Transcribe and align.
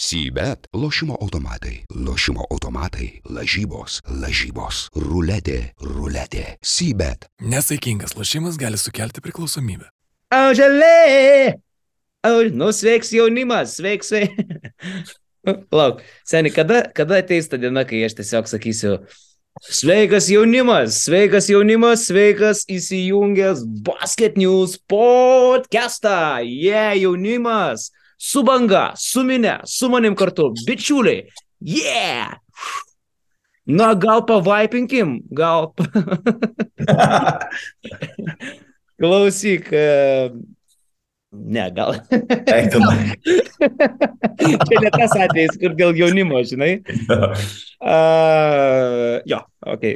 Sybet- 0.00 0.66
lošimo 0.82 1.16
automatai, 1.20 1.84
lošimo 1.94 2.44
automatai, 2.50 3.20
lažybos, 3.28 3.98
lažybos, 4.08 4.88
ruletė, 4.96 5.74
ruletė. 5.76 6.56
Sybet. 6.64 7.26
Nesaikingas 7.44 8.16
lošimas 8.16 8.56
gali 8.56 8.80
sukelti 8.80 9.20
priklausomybę. 9.20 9.90
Auželė! 10.32 11.60
Au, 12.24 12.48
nu, 12.48 12.70
sveiks 12.72 13.12
jaunimas, 13.12 13.76
sveiks, 13.76 14.08
sveiks. 14.08 15.12
Lauk, 15.82 16.00
seniai, 16.24 16.54
kada, 16.56 16.80
kada 16.96 17.20
ateis 17.20 17.52
ta 17.52 17.60
diena, 17.60 17.84
kai 17.84 18.00
aš 18.08 18.16
tiesiog 18.22 18.48
sakysiu, 18.48 18.96
sveikas 19.68 20.32
jaunimas, 20.32 21.04
sveikas 21.04 21.52
jaunimas, 21.52 22.08
sveikas 22.08 22.64
įsijungęs 22.72 23.66
Basket 23.84 24.40
News 24.40 24.80
podcastą. 24.88 26.40
Jie 26.40 26.72
yeah, 26.72 26.96
jaunimas, 26.96 27.90
su 28.20 28.42
banga, 28.44 28.90
su 29.00 29.24
minė, 29.24 29.60
su 29.64 29.88
manim 29.92 30.16
kartu, 30.18 30.50
bičiuliai. 30.66 31.24
Yeah! 31.60 32.36
Na, 33.70 33.92
gal 33.94 34.24
pavaipinkim, 34.28 35.20
gal. 35.36 35.72
Klausyk. 39.00 39.72
Ne, 41.30 41.70
gal. 41.70 41.94
Čia 44.66 44.80
ne 44.82 44.90
tas 44.90 45.12
atvejis, 45.14 45.54
kur 45.62 45.76
dėl 45.78 45.94
jaunimo, 45.94 46.40
žinai. 46.42 46.80
Uh, 47.78 49.22
jo, 49.30 49.38
ok. 49.62 49.86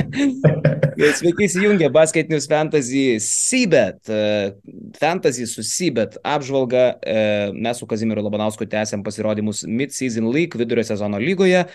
Sveiki 1.20 1.44
įsijungę 1.44 1.92
Basket 1.92 2.32
News 2.32 2.48
Fantasy 2.48 3.20
Seabet. 3.20 4.00
Uh, 4.08 4.56
fantasy 4.96 5.44
su 5.44 5.60
Seabet 5.66 6.16
apžvalga. 6.24 6.88
Uh, 7.04 7.52
mes 7.52 7.76
su 7.76 7.88
Kazimiru 7.90 8.24
Labanausku 8.24 8.64
tęsiam 8.64 9.04
pasirodymus 9.04 9.66
Mid-Season 9.68 10.32
League 10.32 10.56
vidurio 10.56 10.88
sezono 10.88 11.20
lygoje. 11.20 11.66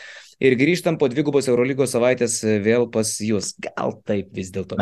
Ir 0.42 0.58
grįžtam 0.58 0.98
po 0.98 1.06
dvigubos 1.08 1.46
Eurolygos 1.54 1.94
savaitės 1.94 2.42
vėl 2.66 2.90
pas 2.90 3.14
jūs. 3.22 3.54
Gal 3.62 3.94
taip 4.10 4.34
vis 4.34 4.50
dėlto. 4.58 4.82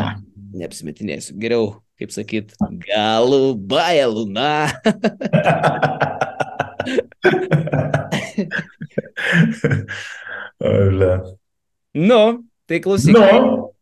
Neapsimetinėsiu. 0.56 1.36
Geriau 1.36 1.83
kaip 1.98 2.10
sakyt, 2.10 2.54
galubaja 2.86 4.06
luna. 4.10 4.66
nu, 12.08 12.44
tai 12.66 12.80
klausyk. 12.80 13.14
Nu. 13.14 13.72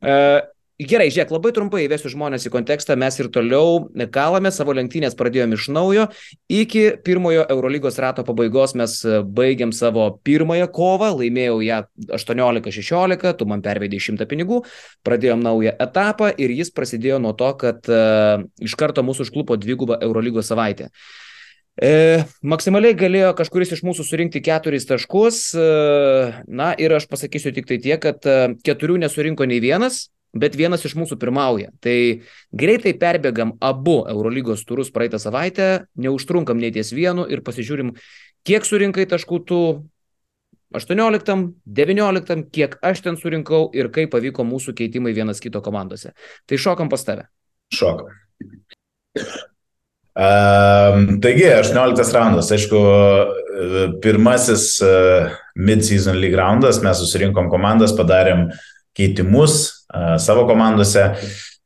uh, 0.00 0.40
Gerai, 0.74 1.04
žiūrėk, 1.06 1.30
labai 1.30 1.52
trumpai 1.54 1.84
įvesiu 1.84 2.10
žmonės 2.10 2.48
į 2.48 2.50
kontekstą, 2.50 2.96
mes 2.98 3.14
ir 3.22 3.28
toliau 3.30 3.84
kalame, 4.10 4.50
savo 4.50 4.72
lenktynės 4.74 5.14
pradėjom 5.14 5.52
iš 5.54 5.68
naujo, 5.70 6.08
iki 6.50 6.82
pirmojo 7.06 7.44
Eurolygos 7.54 8.00
rato 8.02 8.24
pabaigos 8.26 8.74
mes 8.74 8.96
baigiam 9.36 9.70
savo 9.70 10.08
pirmąją 10.26 10.66
kovą, 10.74 11.12
laimėjau 11.20 11.60
ją 11.62 11.78
18-16, 12.18 13.36
tu 13.38 13.46
man 13.46 13.62
pervedai 13.62 14.00
100 14.02 14.26
pinigų, 14.26 14.64
pradėjom 15.06 15.44
naują 15.46 15.76
etapą 15.84 16.32
ir 16.42 16.56
jis 16.58 16.74
prasidėjo 16.74 17.20
nuo 17.22 17.36
to, 17.38 17.52
kad 17.60 17.86
uh, 17.86 18.42
iš 18.58 18.74
karto 18.74 19.06
mūsų 19.06 19.28
užklupo 19.28 19.54
dvigubą 19.62 20.00
Eurolygos 20.02 20.50
savaitę. 20.50 20.90
E, 21.74 22.22
maksimaliai 22.46 22.94
galėjo 22.94 23.32
kažkuris 23.34 23.72
iš 23.74 23.80
mūsų 23.82 24.04
surinkti 24.06 24.42
keturis 24.46 24.86
taškus, 24.86 25.38
e, 25.58 25.64
na 26.46 26.68
ir 26.78 26.94
aš 26.94 27.08
pasakysiu 27.10 27.50
tik 27.54 27.66
tai 27.66 27.80
tiek, 27.82 27.98
kad 27.98 28.26
e, 28.30 28.54
keturių 28.66 29.00
nesurinko 29.02 29.46
nei 29.50 29.58
vienas, 29.62 30.04
bet 30.34 30.58
vienas 30.58 30.84
iš 30.84 30.96
mūsų 30.98 31.18
pirmauja. 31.20 31.70
Tai 31.84 31.96
greitai 32.52 32.94
perbėgam 32.98 33.54
abu 33.64 34.02
Eurolygos 34.10 34.66
turus 34.68 34.92
praeitą 34.94 35.20
savaitę, 35.22 35.86
neužtrunkam 35.94 36.60
nei 36.60 36.74
ties 36.74 36.92
vienu 36.94 37.26
ir 37.30 37.44
pasižiūrim, 37.46 37.94
kiek 38.44 38.66
surinkai 38.66 39.06
taškų 39.10 39.40
tu 39.48 39.60
18, 40.74 41.54
19, 41.64 42.50
kiek 42.52 42.76
aš 42.82 43.04
ten 43.06 43.18
surinkau 43.20 43.68
ir 43.76 43.92
kaip 43.94 44.10
pavyko 44.14 44.46
mūsų 44.46 44.74
keitimai 44.74 45.14
vienas 45.14 45.42
kito 45.42 45.62
komandose. 45.62 46.12
Tai 46.50 46.58
šokam 46.58 46.90
pas 46.90 47.06
tave. 47.06 47.28
Šokam. 47.74 48.10
Um, 50.14 51.16
taigi, 51.22 51.46
18 51.50 52.14
raundas, 52.14 52.50
aišku, 52.54 52.80
pirmasis 54.02 54.66
uh, 54.82 55.32
mid-season 55.58 56.20
league 56.22 56.38
raundas, 56.38 56.78
mes 56.82 57.00
susirinkom 57.02 57.50
komandas, 57.50 57.94
padarėm 57.98 58.48
keitimus, 58.94 59.73
savo 60.22 60.46
komandose. 60.50 61.10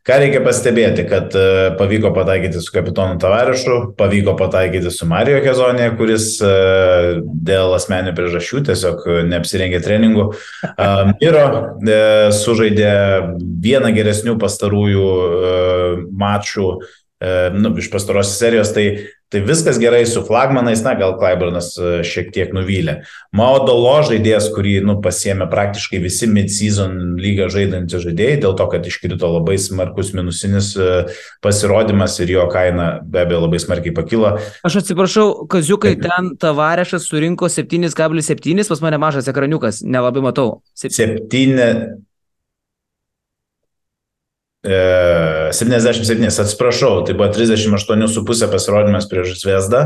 Ką 0.08 0.16
reikia 0.22 0.38
pastebėti, 0.40 1.02
kad 1.04 1.34
pavyko 1.76 2.14
pataikyti 2.16 2.62
su 2.64 2.72
kapitonu 2.72 3.18
Tavarišu, 3.20 3.74
pavyko 3.98 4.32
pataikyti 4.38 4.88
su 4.94 5.04
Mario 5.10 5.42
Kezonė, 5.44 5.90
kuris 5.98 6.30
dėl 6.40 7.74
asmeninių 7.76 8.14
priežasčių 8.16 8.62
tiesiog 8.70 9.04
neapsirengė 9.28 9.82
treningų. 9.84 10.30
Miro 11.18 11.44
e, 11.84 11.98
sužaidė 12.38 12.94
vieną 13.66 13.92
geresnių 13.98 14.38
pastarųjų 14.40 15.10
mačų 16.24 16.70
e, 16.72 16.88
nu, 17.58 17.72
iš 17.80 17.88
pastarosios 17.90 18.38
serijos, 18.38 18.70
tai 18.76 18.88
Tai 19.28 19.42
viskas 19.44 19.76
gerai 19.76 20.06
su 20.08 20.22
flagmanais, 20.24 20.80
na 20.80 20.94
gal 20.96 21.12
Klaiburnas 21.20 21.74
šiek 22.08 22.30
tiek 22.32 22.54
nuvylė. 22.56 22.94
Maudolo 23.36 23.98
žaidėjas, 24.08 24.46
kurį 24.54 24.78
nu, 24.88 24.94
pasiemė 25.04 25.50
praktiškai 25.52 26.00
visi 26.00 26.30
mid-season 26.32 27.18
lygą 27.20 27.50
žaidantys 27.52 28.06
žaidėjai, 28.06 28.38
dėl 28.46 28.56
to, 28.56 28.68
kad 28.72 28.88
iškrito 28.88 29.28
labai 29.34 29.58
smarkus 29.60 30.14
minusinis 30.16 30.72
pasirodymas 31.44 32.16
ir 32.24 32.32
jo 32.38 32.48
kaina 32.48 32.88
be 33.04 33.20
abejo 33.26 33.44
labai 33.44 33.60
smarkiai 33.60 33.92
pakilo. 34.00 34.32
Aš 34.64 34.80
atsiprašau, 34.80 35.44
Kaziukai, 35.52 35.98
ten 36.00 36.32
tavarešas 36.40 37.04
surinko 37.12 37.52
7,7, 37.52 38.64
pas 38.72 38.84
mane 38.86 39.04
mažas 39.04 39.28
ekraniukas, 39.28 39.84
nelabai 39.84 40.24
matau. 40.24 40.62
7. 40.72 41.28
77, 44.64 46.40
atsiprašau, 46.42 47.04
tai 47.06 47.14
buvo 47.14 47.28
38,5 47.30 48.48
pasirodymas 48.50 49.06
prieš 49.10 49.36
Zvezdą, 49.38 49.82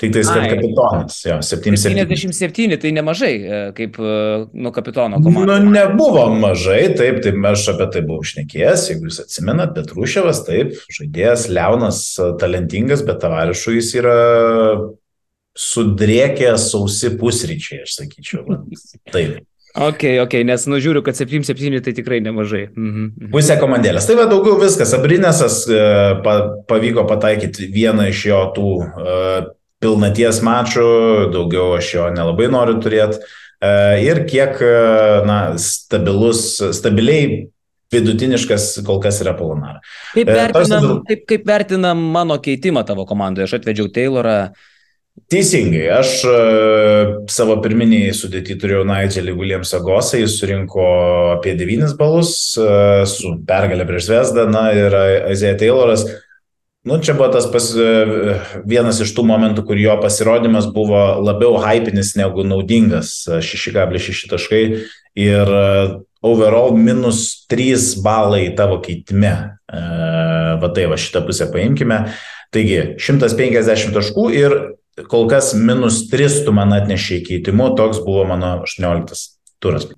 tik 0.00 0.14
tai 0.14 0.22
kad 0.24 0.46
kapitonas, 0.54 1.18
jo, 1.26 1.36
77. 1.44 2.06
77, 2.06 2.78
tai 2.80 2.92
nemažai, 2.96 3.32
kaip 3.76 3.98
nuo 3.98 4.72
kapitono 4.72 5.20
komandos. 5.20 5.60
Nu, 5.64 5.74
nebuvo 5.74 6.24
mažai, 6.38 6.94
taip, 6.96 7.20
tai 7.24 7.34
aš 7.50 7.66
apie 7.74 7.90
tai 7.92 8.04
buvau 8.06 8.24
šnekėjęs, 8.30 8.86
jeigu 8.92 9.10
jūs 9.10 9.20
atsimenat, 9.26 9.74
Petruševas, 9.76 10.40
taip, 10.46 10.72
žaidėjas, 10.94 11.50
Leonas, 11.52 12.00
talentingas, 12.40 13.04
bet 13.04 13.20
tavarišų 13.26 13.76
jis 13.76 13.92
yra 14.00 14.16
sudrėkė 15.58 16.54
sausi 16.62 17.12
pusryčiai, 17.18 17.82
aš 17.84 17.98
sakyčiau. 17.98 18.46
Taip. 19.12 19.42
Ok, 19.76 20.04
ok, 20.24 20.34
nes 20.48 20.64
nužiūriu, 20.70 21.02
kad 21.04 21.18
7-7 21.18 21.82
tai 21.84 21.92
tikrai 21.96 22.22
nemažai. 22.24 22.68
Mhm. 22.72 23.30
Pusė 23.34 23.58
komandėlės. 23.60 24.06
Tai 24.08 24.16
va 24.18 24.24
daugiau 24.30 24.56
viskas. 24.60 24.94
Abrinėsas 24.96 25.60
e, 25.68 25.82
pa, 26.24 26.38
pavyko 26.70 27.04
pataikyti 27.08 27.68
vieną 27.74 28.08
iš 28.08 28.24
jo 28.30 28.40
tų 28.56 28.70
uh, 28.78 29.36
pilnaties 29.82 30.40
mačų, 30.46 30.88
daugiau 31.34 31.76
aš 31.76 31.92
jo 31.94 32.08
nelabai 32.14 32.48
noriu 32.52 32.78
turėti. 32.82 33.20
Uh, 33.58 33.98
ir 34.00 34.22
kiek, 34.30 34.56
uh, 34.62 35.26
na, 35.28 35.38
stabilus, 35.60 36.60
stabiliai 36.78 37.48
vidutiniškas 37.92 38.70
kol 38.86 39.00
kas 39.02 39.20
yra 39.24 39.34
Polonara. 39.36 39.82
Kaip 40.14 40.30
vertinam, 40.30 40.88
uh, 40.96 41.04
kaip, 41.08 41.24
kaip 41.28 41.46
vertinam 41.48 42.02
mano 42.16 42.38
keitimą 42.42 42.86
tavo 42.88 43.06
komandoje? 43.08 43.48
Aš 43.48 43.58
atvedžiau 43.60 43.90
Taylorą. 43.92 44.40
Teisingai, 45.26 45.86
aš 45.98 46.10
uh, 46.28 47.10
savo 47.32 47.56
pirminiai 47.64 48.12
sudėti 48.14 48.54
turėjau 48.60 48.84
Nigelį 48.86 49.34
Williamsą 49.34 49.80
Gosą, 49.82 50.20
jis 50.20 50.36
surinko 50.38 50.84
apie 51.34 51.56
9 51.58 51.96
balus 51.98 52.30
uh, 52.60 53.02
su 53.08 53.34
pergalė 53.48 53.86
prieš 53.88 54.10
Vesdą, 54.12 54.46
na 54.52 54.68
ir 54.76 54.96
Isaiah 55.32 55.58
Tayloras. 55.58 56.06
Nu, 56.86 57.00
čia 57.02 57.16
buvo 57.18 57.32
tas 57.34 57.48
pas, 57.50 57.66
uh, 57.74 58.46
vienas 58.68 59.02
iš 59.02 59.12
tų 59.16 59.26
momentų, 59.32 59.66
kur 59.66 59.80
jo 59.80 59.98
pasirodymas 60.02 60.70
buvo 60.76 61.02
labiau 61.24 61.58
hypinis 61.64 62.14
negu 62.20 62.46
naudingas, 62.46 63.24
6,6 63.26 64.28
taškai 64.30 64.64
ir 65.18 65.54
overall 66.22 66.76
minus 66.78 67.46
3 67.50 67.98
balai 68.04 68.48
tavo 68.56 68.78
keitime. 68.84 69.34
Va 69.68 70.68
tai 70.74 70.86
va 70.90 70.96
šitą 70.98 71.24
pusę 71.26 71.50
paimkime. 71.52 72.06
Taigi, 72.54 72.78
150 72.96 73.92
taškų 73.92 74.28
ir 74.32 74.54
kol 75.06 75.28
kas 75.30 75.52
minus 75.54 76.02
3 76.10 76.42
tu 76.46 76.54
man 76.56 76.74
atnešė 76.76 77.22
keitimu, 77.28 77.72
toks 77.78 78.02
buvo 78.04 78.26
mano 78.28 78.58
18 78.66 79.24
turas. 79.62 79.88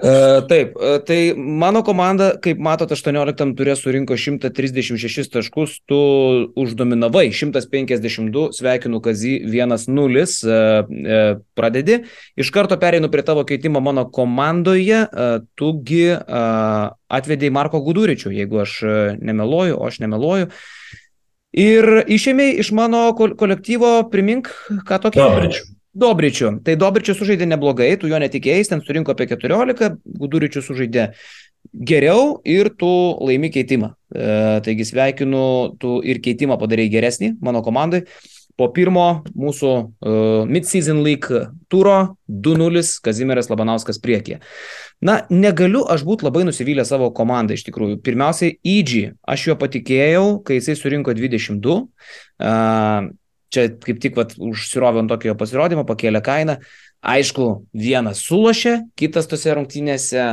Uh, 0.00 0.46
taip, 0.48 0.76
uh, 0.76 0.96
tai 1.04 1.34
mano 1.36 1.82
komanda, 1.84 2.30
kaip 2.40 2.60
matot, 2.62 2.88
18 2.94 3.50
turė 3.58 3.74
surinko 3.76 4.16
136 4.16 5.28
taškus, 5.34 5.74
tu 5.84 5.98
uždominavai 6.56 7.26
152, 7.36 8.46
sveikinu 8.56 9.02
Kazį 9.04 9.34
1-0, 9.44 10.22
uh, 10.46 10.54
uh, 10.54 11.42
pradedi. 11.58 11.98
Iš 12.38 12.52
karto 12.54 12.78
pereinu 12.80 13.10
prie 13.12 13.26
tavo 13.26 13.44
keitimo 13.44 13.82
mano 13.84 14.06
komandoje, 14.08 15.02
tugi 15.58 16.06
atvedėjai 16.16 17.52
Marko 17.52 17.82
Guduričių, 17.84 18.32
jeigu 18.38 18.62
aš 18.62 18.80
nemeluoju, 19.20 19.76
o 19.76 19.90
aš 19.90 20.00
nemeluoju. 20.06 20.48
Ir 21.56 22.04
išėmė 22.06 22.52
iš 22.62 22.70
mano 22.76 23.08
kol 23.18 23.34
kolektyvo, 23.38 24.10
primink, 24.12 24.52
ką 24.86 25.00
tokio. 25.02 25.26
Dobričių. 25.26 25.62
Dobričių. 26.00 26.50
Tai 26.62 26.76
Dobričių 26.78 27.16
sužaidė 27.18 27.48
neblogai, 27.50 27.96
tu 27.98 28.06
jo 28.06 28.18
netikėjai, 28.22 28.68
ten 28.70 28.82
surinko 28.86 29.16
apie 29.16 29.26
14, 29.32 29.96
Guduričių 30.20 30.62
sužaidė 30.62 31.08
geriau 31.74 32.38
ir 32.46 32.70
tu 32.78 32.90
laimi 33.26 33.50
keitimą. 33.50 33.90
E, 34.14 34.60
taigi 34.66 34.86
sveikinu, 34.86 35.42
tu 35.82 35.98
ir 36.06 36.22
keitimą 36.22 36.58
padarai 36.60 36.86
geresnį 36.92 37.34
mano 37.42 37.64
komandai. 37.66 38.04
Po 38.60 38.66
pirmo 38.76 39.22
mūsų 39.32 39.68
uh, 39.72 40.42
Mid-Season 40.44 40.98
League 41.00 41.46
turo 41.72 42.18
2-0 42.28 42.82
Kazimieras 43.00 43.48
Labanauskas 43.48 43.96
priekyje. 44.02 44.42
Na, 45.00 45.22
negaliu 45.32 45.80
aš 45.88 46.04
būti 46.04 46.26
labai 46.26 46.42
nusivylę 46.44 46.84
savo 46.84 47.08
komandą 47.16 47.56
iš 47.56 47.64
tikrųjų. 47.70 48.02
Pirmiausiai, 48.04 48.58
EG, 48.60 49.14
aš 49.24 49.46
juo 49.48 49.56
patikėjau, 49.62 50.26
kai 50.44 50.58
jisai 50.58 50.76
surinko 50.76 51.14
22. 51.16 51.78
Uh, 52.36 53.08
čia 53.48 53.66
kaip 53.80 54.04
tik 54.04 54.20
vat, 54.20 54.36
užsirovė 54.36 55.06
ant 55.06 55.14
tokio 55.14 55.34
pasirodymo, 55.40 55.86
pakėlė 55.88 56.20
kainą. 56.24 56.58
Aišku, 57.00 57.48
vienas 57.72 58.20
sulošė, 58.26 58.76
kitas 59.00 59.30
tose 59.30 59.56
rungtynėse 59.56 60.26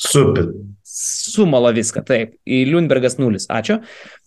Supit. 0.00 0.56
sumala 0.88 1.74
viską, 1.76 2.00
taip. 2.08 2.38
Į 2.48 2.64
Liunbergas 2.72 3.20
0. 3.20 3.44
Ačiū. 3.52 3.82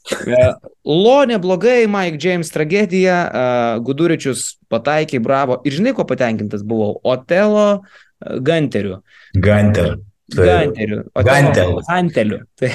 E, 0.05 0.53
Lo 0.85 1.23
neblogai, 1.25 1.87
Mike 1.89 2.19
James 2.21 2.51
tragedija, 2.53 3.19
e, 3.25 3.45
Guduričius 3.85 4.55
pataikė, 4.69 5.21
bravo. 5.23 5.59
Ir 5.65 5.79
žinai, 5.79 5.95
ko 5.97 6.05
patenkintas 6.05 6.61
buvau? 6.67 6.99
Otelo 7.03 7.67
e, 7.79 8.37
Ganteriu. 8.45 8.99
Ganter. 9.33 9.97
Tai- 10.35 10.45
Ganteriu. 10.45 11.03
Gantel. 11.25 11.79
Ganteliu. 11.85 12.39
Tai 12.59 12.69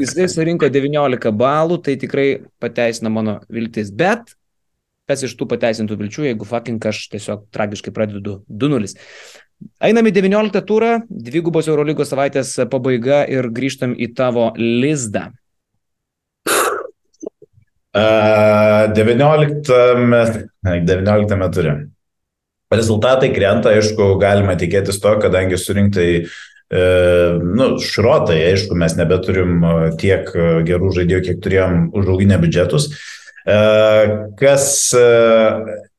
jisai 0.00 0.28
surinko 0.32 0.68
19 0.72 1.32
balų, 1.36 1.80
tai 1.84 1.96
tikrai 2.00 2.28
pateisina 2.62 3.10
mano 3.12 3.40
viltis. 3.52 3.90
Bet 3.92 4.32
kas 5.08 5.24
iš 5.24 5.34
tų 5.40 5.48
pateisintų 5.48 5.96
vilčių, 5.96 6.26
jeigu 6.28 6.46
fucking 6.48 6.84
aš 6.88 7.06
tiesiog 7.14 7.46
tragiškai 7.56 7.92
pradedu 7.96 8.42
2-0. 8.48 8.92
Einam 9.82 10.06
į 10.06 10.12
19 10.14 10.60
turą, 10.68 10.90
dvigubos 11.08 11.66
Eurolygos 11.68 12.12
savaitės 12.12 12.52
pabaiga 12.70 13.24
ir 13.26 13.48
grįžtam 13.50 13.96
į 13.96 14.12
tavo 14.14 14.50
lizdą. 14.60 15.30
Uh, 17.98 18.94
19, 18.94 20.48
19 20.62 21.50
turi. 21.54 21.72
Rezultatai 22.68 23.30
krenta, 23.32 23.72
aišku, 23.72 24.10
galima 24.20 24.52
tikėtis 24.60 24.98
to, 25.00 25.14
kadangi 25.22 25.56
surinktai 25.56 26.08
e, 26.20 26.82
nu, 27.40 27.70
šrotai, 27.80 28.42
aišku, 28.50 28.76
mes 28.76 28.96
nebeturim 28.98 29.62
e, 29.64 29.70
tiek 30.00 30.28
e, 30.36 30.48
gerų 30.68 30.90
žaidėjų, 30.98 31.22
kiek 31.30 31.40
turėjom 31.44 31.86
užauginę 31.96 32.40
biudžetus. 32.42 32.90
Kas 33.48 34.64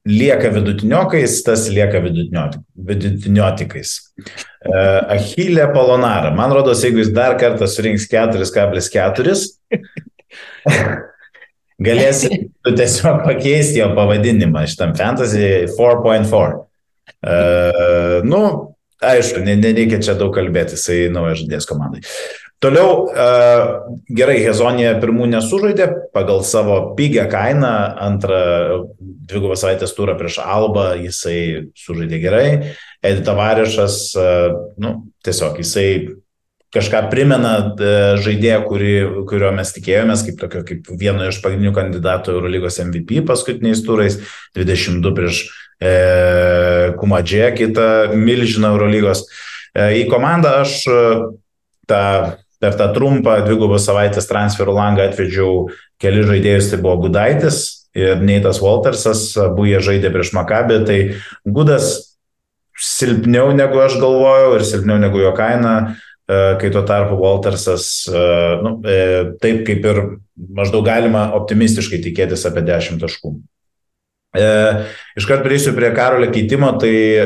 lieka 0.05 0.51
vidutiniokais, 0.53 1.39
tas 1.47 1.63
lieka 1.73 1.97
vidutinio- 2.03 2.59
vidutiniotikais. 2.91 3.95
Achilė 5.15 5.65
Polonara. 5.73 6.29
Man 6.37 6.53
rodos, 6.53 6.83
jeigu 6.85 7.01
jis 7.01 7.09
dar 7.15 7.39
kartą 7.41 7.65
surinks 7.65 8.05
4,4, 8.11 9.33
galėsi 11.83 12.29
tu 12.63 12.73
tiesiog 12.75 13.23
pakeisti 13.25 13.81
jo 13.81 13.91
pavadinimą 13.97 14.65
šitam 14.69 14.95
Fantasy 14.99 15.69
4.4. 15.75 16.65
Uh, 17.19 18.19
nu, 18.23 18.41
aišku, 19.03 19.41
ne- 19.43 19.57
nereikia 19.59 19.97
čia 20.03 20.13
daug 20.19 20.31
kalbėti, 20.35 20.77
jisai 20.77 21.07
naujas 21.11 21.41
žaidėjas 21.41 21.67
komandai. 21.67 22.03
Toliau, 22.59 23.05
uh, 23.07 23.97
gerai, 24.11 24.37
Hezonija 24.43 24.97
pirmų 24.99 25.29
nesužaidė 25.31 25.87
pagal 26.15 26.43
savo 26.47 26.77
pigią 26.97 27.25
kainą, 27.31 27.71
antrą 28.03 28.39
dvigubą 28.99 29.55
savaitės 29.59 29.95
turą 29.95 30.17
prieš 30.19 30.41
Alba 30.43 30.91
jisai 30.99 31.71
sužaidė 31.79 32.19
gerai. 32.19 32.47
Edita 32.99 33.35
Varišas, 33.37 34.01
uh, 34.19 34.59
nu, 34.83 34.93
tiesiog 35.23 35.61
jisai 35.63 35.89
kažką 36.75 37.05
primena 37.09 37.53
e, 37.59 37.93
žaidėją, 38.21 38.59
kurį, 38.67 38.93
kurio 39.29 39.51
mes 39.55 39.71
tikėjomės, 39.73 40.23
kaip, 40.27 40.37
tokio, 40.41 40.61
kaip 40.67 40.89
vieno 41.01 41.29
iš 41.29 41.41
pagrindinių 41.43 41.73
kandidatų 41.75 42.35
Eurolygos 42.35 42.77
MVP 42.83 43.23
paskutiniais 43.29 43.81
turais, 43.85 44.19
22 44.57 45.13
prieš 45.17 45.41
e, 45.81 45.93
Kumadžė, 46.99 47.47
kitą 47.57 47.89
milžiną 48.17 48.75
Eurolygos. 48.75 49.25
E, 49.73 49.89
į 50.01 50.05
komandą 50.11 50.59
aš 50.63 50.75
e, 50.85 50.99
tą, 51.89 52.03
per 52.61 52.77
tą 52.77 52.91
trumpą 52.93 53.39
dvigubos 53.47 53.87
savaitės 53.89 54.29
transferų 54.29 54.77
langą 54.77 55.09
atvedžiau 55.09 55.69
keli 56.01 56.25
žaidėjus, 56.27 56.69
tai 56.71 56.81
buvo 56.83 56.99
Gudaitis 57.07 57.63
ir 57.97 58.21
Neitas 58.21 58.61
Waltersas, 58.61 59.31
abu 59.41 59.65
jie 59.65 59.81
žaidė 59.83 60.13
prieš 60.13 60.35
Makabį, 60.37 60.83
tai 60.85 60.99
Gudas 61.49 61.89
silpniau 62.79 63.51
negu 63.55 63.81
aš 63.83 63.97
galvojau 63.99 64.53
ir 64.55 64.63
silpniau 64.67 65.01
negu 65.01 65.19
jo 65.19 65.33
kaina 65.35 65.97
kai 66.29 66.69
tuo 66.69 66.83
tarpu 66.85 67.17
Waltersas, 67.17 67.85
e, 68.07 68.25
nu, 68.61 68.75
e, 68.85 68.97
taip 69.41 69.63
kaip 69.67 69.85
ir 69.89 70.01
maždaug 70.35 70.85
galima 70.85 71.29
optimistiškai 71.39 72.03
tikėtis 72.05 72.45
apie 72.45 72.61
10 72.67 73.01
taškų. 73.01 73.33
E, 74.37 74.49
iškart 75.17 75.41
prieisiu 75.41 75.71
prie 75.73 75.89
Karolio 75.97 76.29
keitimo, 76.29 76.69
tai 76.77 76.91
e, 76.93 77.23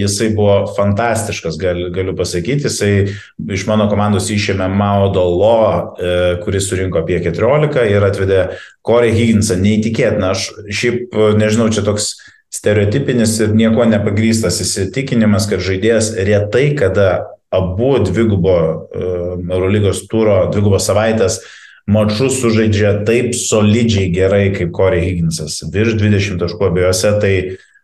jisai 0.00 0.32
buvo 0.34 0.56
fantastiškas, 0.74 1.54
gal, 1.60 1.84
galiu 1.94 2.16
pasakyti, 2.18 2.66
jisai 2.66 2.90
iš 3.54 3.66
mano 3.68 3.86
komandos 3.90 4.26
išėmė 4.34 4.66
Mao 4.74 5.12
Dolo, 5.14 5.94
e, 6.02 6.16
kuris 6.42 6.66
surinko 6.66 7.04
apie 7.04 7.20
14 7.22 7.86
ir 7.94 8.06
atvedė 8.08 8.40
Corey 8.82 9.14
Higginsą, 9.14 9.60
neįtikėtina, 9.62 10.32
aš 10.34 10.48
šiaip 10.66 11.14
e, 11.14 11.30
nežinau, 11.38 11.70
čia 11.70 11.86
toks 11.86 12.16
stereotipinis 12.52 13.38
ir 13.38 13.54
nieko 13.54 13.86
nepagrystas 13.86 14.58
įsitikinimas, 14.66 15.46
kad 15.46 15.62
žaidėjas 15.62 16.10
retai 16.26 16.72
kada 16.74 17.31
abu 17.52 17.98
dvigubo 18.04 18.56
uh, 18.56 19.34
Eurolygos 19.52 20.06
turo, 20.10 20.38
dvigubos 20.52 20.86
savaitės 20.88 21.40
mačus 21.90 22.38
sužaidžia 22.40 23.02
taip 23.06 23.34
solidžiai 23.36 24.10
gerai 24.14 24.44
kaip 24.54 24.70
Corey 24.76 25.02
Higginsas. 25.04 25.60
Virš 25.72 25.96
20 26.00 26.40
taškų 26.42 26.68
abiejose, 26.68 27.10
tai 27.22 27.34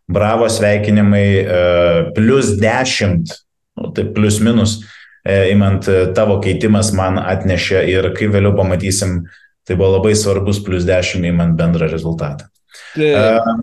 bravo 0.08 0.48
sveikinimai, 0.52 1.26
uh, 1.42 1.98
plus 2.16 2.54
10, 2.60 3.34
nu, 3.78 3.90
tai 3.96 4.06
plus 4.14 4.40
minus, 4.44 4.78
uh, 4.80 5.44
imant 5.52 5.90
uh, 5.90 6.06
tavo 6.16 6.38
keitimas 6.44 6.94
man 6.96 7.20
atnešė 7.20 7.84
ir 7.90 8.12
kaip 8.16 8.32
vėliau 8.36 8.54
pamatysim, 8.56 9.24
tai 9.68 9.76
buvo 9.76 9.98
labai 9.98 10.14
svarbus 10.16 10.62
plus 10.64 10.88
10 10.88 11.26
imant 11.28 11.58
bendrą 11.58 11.90
rezultatą. 11.90 12.48
Uh, 12.96 13.58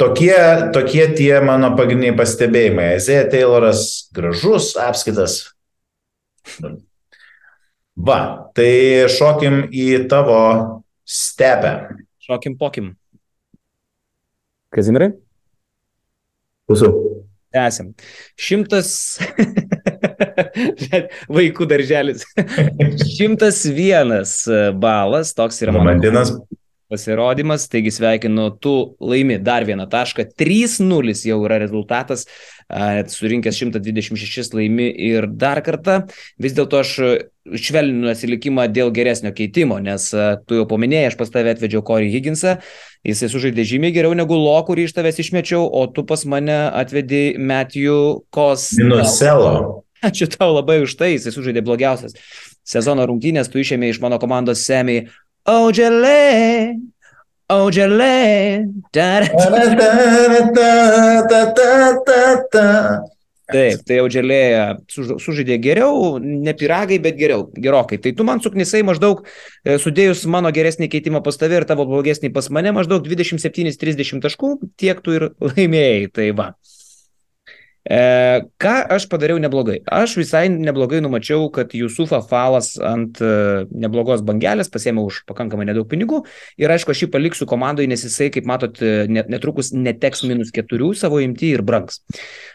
Tokie, 0.00 0.36
tokie 0.74 1.04
tie 1.16 1.34
mano 1.44 1.72
pagrindiniai 1.78 2.16
pastebėjimai. 2.18 2.94
Ezėja 2.96 3.26
Tayloras 3.30 3.82
gražus 4.14 4.72
apskaitas. 4.80 5.36
Va, 7.92 8.18
tai 8.56 8.72
šokim 9.12 9.66
į 9.68 10.08
tavo 10.10 10.40
stepę. 11.04 11.74
Šokim 12.22 12.56
pokim. 12.58 12.94
Kazimirai? 14.72 15.12
Klausau. 16.66 16.92
Tęsim. 17.52 17.90
Šimtas. 18.40 19.20
Vaikų 21.36 21.68
darželis. 21.68 22.24
Šimtas 23.14 23.60
vienas 23.76 24.38
balas, 24.80 25.34
toks 25.36 25.60
yra 25.62 25.74
mano 25.74 25.84
Romantinas. 25.84 26.32
Pasirodymas, 26.92 27.64
taigi 27.72 27.90
sveikinu, 27.94 28.50
tu 28.60 28.74
laimi 29.00 29.38
dar 29.42 29.64
vieną 29.64 29.88
tašką, 29.90 30.28
3-0 30.38 31.16
jau 31.28 31.38
yra 31.46 31.58
rezultatas, 31.62 32.26
surinkęs 33.12 33.58
126 33.62 34.52
laimi 34.56 34.90
ir 35.08 35.26
dar 35.26 35.62
kartą, 35.64 36.02
vis 36.40 36.54
dėlto 36.56 36.82
aš 36.84 36.94
švelninu 37.58 38.12
atsilikimą 38.12 38.68
dėl 38.70 38.92
geresnio 38.94 39.32
keitimo, 39.34 39.80
nes 39.82 40.10
tu 40.46 40.60
jau 40.60 40.68
paminėjai, 40.70 41.10
aš 41.10 41.18
pas 41.20 41.32
tave 41.32 41.56
atvedžiau 41.56 41.82
Corey 41.86 42.12
Higginsą, 42.12 42.58
jisai 43.08 43.30
sužaidė 43.32 43.66
žymiai 43.66 43.96
geriau 43.96 44.14
negu 44.18 44.38
Lo, 44.38 44.54
kurį 44.68 44.86
iš 44.86 44.96
tavęs 44.98 45.18
išmečiau, 45.24 45.64
o 45.66 45.88
tu 45.90 46.06
pas 46.06 46.22
mane 46.28 46.60
atvedai 46.70 47.38
Matthew 47.40 48.22
Kos. 48.30 48.70
Minuselo. 48.78 49.82
Ačiū 50.02 50.26
tau 50.30 50.50
labai 50.50 50.80
už 50.82 50.96
tai, 50.98 51.12
jisai 51.14 51.30
sužaidė 51.34 51.62
blogiausias 51.62 52.16
sezono 52.66 53.04
rungtynės, 53.08 53.50
tu 53.50 53.60
išėmė 53.62 53.90
iš 53.90 54.00
mano 54.02 54.18
komandos 54.22 54.62
Semi 55.42 55.50
Ojelė, 55.50 56.78
Ojelė. 57.50 58.62
Taip, 63.52 63.82
tai 63.84 63.98
Ojelė 64.00 64.38
sužaidė 64.88 65.58
geriau, 65.60 66.20
ne 66.22 66.54
piragai, 66.54 67.00
bet 67.02 67.18
geriau, 67.18 67.48
gerokai. 67.58 67.98
Tai 67.98 68.14
tu 68.16 68.24
man 68.24 68.40
suknisai 68.40 68.84
maždaug, 68.86 69.26
e, 69.66 69.76
sudėjus 69.82 70.22
mano 70.30 70.52
geresnį 70.54 70.88
keitimą 70.92 71.24
pas 71.26 71.36
tave 71.36 71.58
ir 71.58 71.66
tavo 71.66 71.88
blogesnį 71.90 72.30
pas 72.32 72.46
mane, 72.54 72.70
maždaug 72.72 73.02
27-30 73.02 74.22
taškų, 74.22 74.54
tiek 74.78 75.02
tu 75.02 75.18
ir 75.18 75.32
laimėjai. 75.42 76.06
Tai 76.14 76.30
va. 76.38 76.52
E, 77.82 77.98
ką 78.62 78.74
aš 78.94 79.08
padariau 79.10 79.40
neblogai? 79.42 79.80
Aš 79.90 80.14
visai 80.20 80.44
neblogai 80.52 81.00
numačiau, 81.02 81.48
kad 81.50 81.74
Jusufa 81.74 82.20
Falas 82.22 82.76
ant 82.78 83.18
e, 83.18 83.64
neblogos 83.74 84.22
bangelės 84.22 84.70
pasėmė 84.70 85.02
už 85.02 85.22
pakankamai 85.26 85.66
nedaug 85.66 85.88
pinigų 85.90 86.20
ir 86.62 86.70
aišku, 86.70 86.94
aš 86.94 87.04
jį 87.04 87.10
paliksiu 87.10 87.48
komandai, 87.50 87.88
nes 87.90 88.06
jisai, 88.06 88.30
kaip 88.34 88.46
matot, 88.46 88.78
e, 88.78 89.08
net, 89.10 89.32
netrukus 89.32 89.72
neteks 89.74 90.22
minus 90.30 90.54
keturių 90.54 90.92
savo 90.98 91.18
imti 91.24 91.50
ir 91.56 91.66
brangs. 91.66 92.04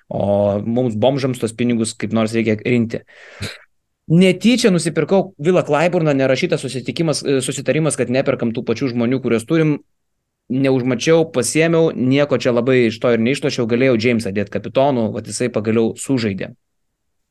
O 0.08 0.62
mums 0.64 0.96
bomžams 0.96 1.44
tos 1.44 1.56
pinigus 1.58 1.92
kaip 2.00 2.16
nors 2.16 2.36
reikia 2.38 2.56
rinkti. 2.64 3.04
Netyčia 4.08 4.72
nusipirkau 4.72 5.34
Vilą 5.44 5.66
Klaiburną, 5.68 6.14
nerašytas 6.16 6.64
e, 6.64 7.40
susitarimas, 7.44 8.00
kad 8.00 8.08
neperkam 8.08 8.56
tų 8.56 8.64
pačių 8.64 8.94
žmonių, 8.94 9.20
kuriuos 9.20 9.44
turim, 9.44 9.82
neužmačiau, 10.50 11.26
pasiemiau, 11.34 11.92
nieko 11.92 12.38
čia 12.40 12.54
labai 12.56 12.88
iš 12.88 13.00
to 13.04 13.12
ir 13.16 13.24
neišlošiau, 13.24 13.68
galėjau 13.70 13.98
Jamesą 14.00 14.32
dėti 14.36 14.54
kapitonų, 14.54 15.10
va 15.16 15.24
jisai 15.26 15.50
pagaliau 15.54 15.94
sužaidė. 16.00 16.54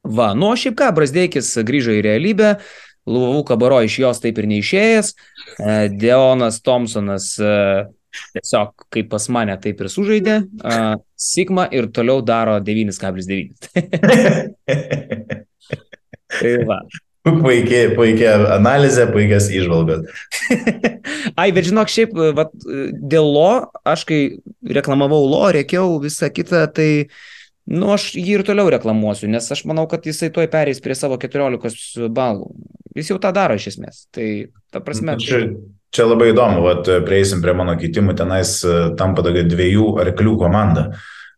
Va, 0.06 0.32
nu, 0.38 0.52
šiaip 0.54 0.76
ką, 0.78 0.92
Brasdeikis 0.94 1.56
grįžo 1.66 1.96
į 1.96 2.04
realybę, 2.06 2.58
Luvavų 3.06 3.44
kabaro 3.46 3.78
iš 3.86 4.00
jos 4.02 4.18
taip 4.18 4.40
ir 4.42 4.48
neišėjęs, 4.50 5.12
e, 5.14 5.74
Deonas 5.94 6.58
Thompsonas 6.66 7.28
e, 7.38 7.50
tiesiog 8.34 8.86
kaip 8.90 9.10
pas 9.12 9.28
mane 9.30 9.54
taip 9.62 9.80
ir 9.82 9.88
sužaidė, 9.92 10.40
Sigma 11.16 11.68
ir 11.72 11.86
toliau 11.94 12.22
daro 12.26 12.58
9,9. 12.60 13.76
tai 16.40 16.54
va. 16.68 16.80
Puikiai, 17.42 17.90
puikia 17.96 18.34
analizė, 18.54 19.08
puikias 19.10 19.48
išvalgas. 19.50 20.04
Ai, 21.40 21.50
bet 21.54 21.66
žinok, 21.66 21.90
šiaip, 21.90 22.12
vat, 22.36 22.52
dėl 22.94 23.30
lo, 23.34 23.48
aš 23.86 24.04
kai 24.06 24.20
reklamavau 24.62 25.24
lo, 25.26 25.42
reikiau 25.56 25.96
visą 26.02 26.30
kitą, 26.30 26.66
tai, 26.76 27.08
nu, 27.66 27.90
aš 27.96 28.12
jį 28.14 28.38
ir 28.38 28.44
toliau 28.46 28.70
reklamuosiu, 28.76 29.30
nes 29.32 29.50
aš 29.50 29.64
manau, 29.66 29.88
kad 29.90 30.06
jisai 30.06 30.30
tuoj 30.34 30.46
perės 30.52 30.82
prie 30.84 30.94
savo 30.98 31.18
14 31.22 32.06
balų. 32.14 32.52
Jis 32.96 33.10
jau 33.10 33.18
tą 33.22 33.32
daro 33.34 33.56
iš 33.58 33.72
esmės. 33.74 34.06
Tai, 34.14 34.28
ta 34.72 34.80
prasme. 34.84 35.18
Čia, 35.20 35.42
čia 35.94 36.06
labai 36.06 36.30
įdomu, 36.30 36.62
vat, 36.64 36.88
prieisim 37.08 37.42
prie 37.42 37.56
mano 37.58 37.74
keitimų, 37.80 38.14
tenais 38.16 38.60
e, 38.62 38.76
tampa 38.96 39.26
tokia 39.26 39.42
dviejų 39.50 39.96
arklių 40.06 40.36
komanda. 40.40 40.86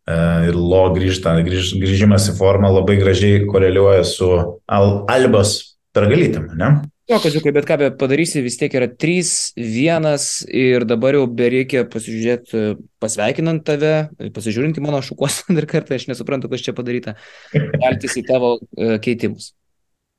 E, 0.04 0.20
ir 0.50 0.60
lo 0.60 0.84
grįžta, 0.94 1.32
grįž, 1.48 1.72
grįžimas 1.80 2.28
į 2.28 2.36
formą 2.38 2.70
labai 2.76 3.00
gražiai 3.00 3.42
koreliuoja 3.48 4.04
su 4.06 4.30
Al, 4.68 4.92
Albos 5.10 5.67
pergalytėm, 5.98 6.48
ne? 6.58 6.70
Jo, 7.08 7.16
kažiukai, 7.24 7.54
bet 7.56 7.64
ką 7.64 7.78
be 7.80 7.86
padarysi, 7.96 8.42
vis 8.44 8.58
tiek 8.60 8.74
yra 8.76 8.84
3-1 8.92 10.24
ir 10.52 10.84
dabar 10.84 11.16
jau 11.16 11.22
bereikia 11.38 11.86
pasižiūrėti, 11.88 12.74
pasveikinant 13.00 13.64
tave, 13.64 13.92
pasižiūrint 14.36 14.76
į 14.76 14.84
mano 14.84 15.00
šukuoseną 15.06 15.56
dar 15.58 15.68
kartą, 15.70 15.96
aš 15.96 16.04
nesuprantu, 16.10 16.50
kas 16.52 16.66
čia 16.66 16.76
padaryta, 16.76 17.16
keltis 17.54 18.18
į 18.20 18.26
tavo 18.28 18.58
uh, 18.58 18.98
keitimus. 19.00 19.54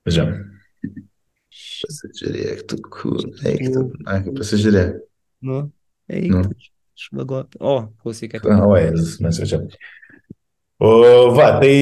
Važiuojam. 0.09 0.33
Pasižiūrėk, 1.85 2.65
tu 2.73 2.81
kur, 2.89 3.21
eik, 3.45 3.63
tu, 3.69 3.85
eik, 4.09 4.33
pasižiūrėk. 4.41 4.99
Nu, 5.45 5.63
eik, 6.09 6.29
nu. 6.33 6.43
švagot. 6.97 7.53
O, 7.61 7.79
klausyk, 8.01 8.33
kaip. 8.33 8.49
O, 8.49 8.73
mes 8.73 9.43
jau 9.43 9.53
čia. 9.53 9.65
O, 10.81 10.89
va, 11.37 11.51
tai 11.61 11.73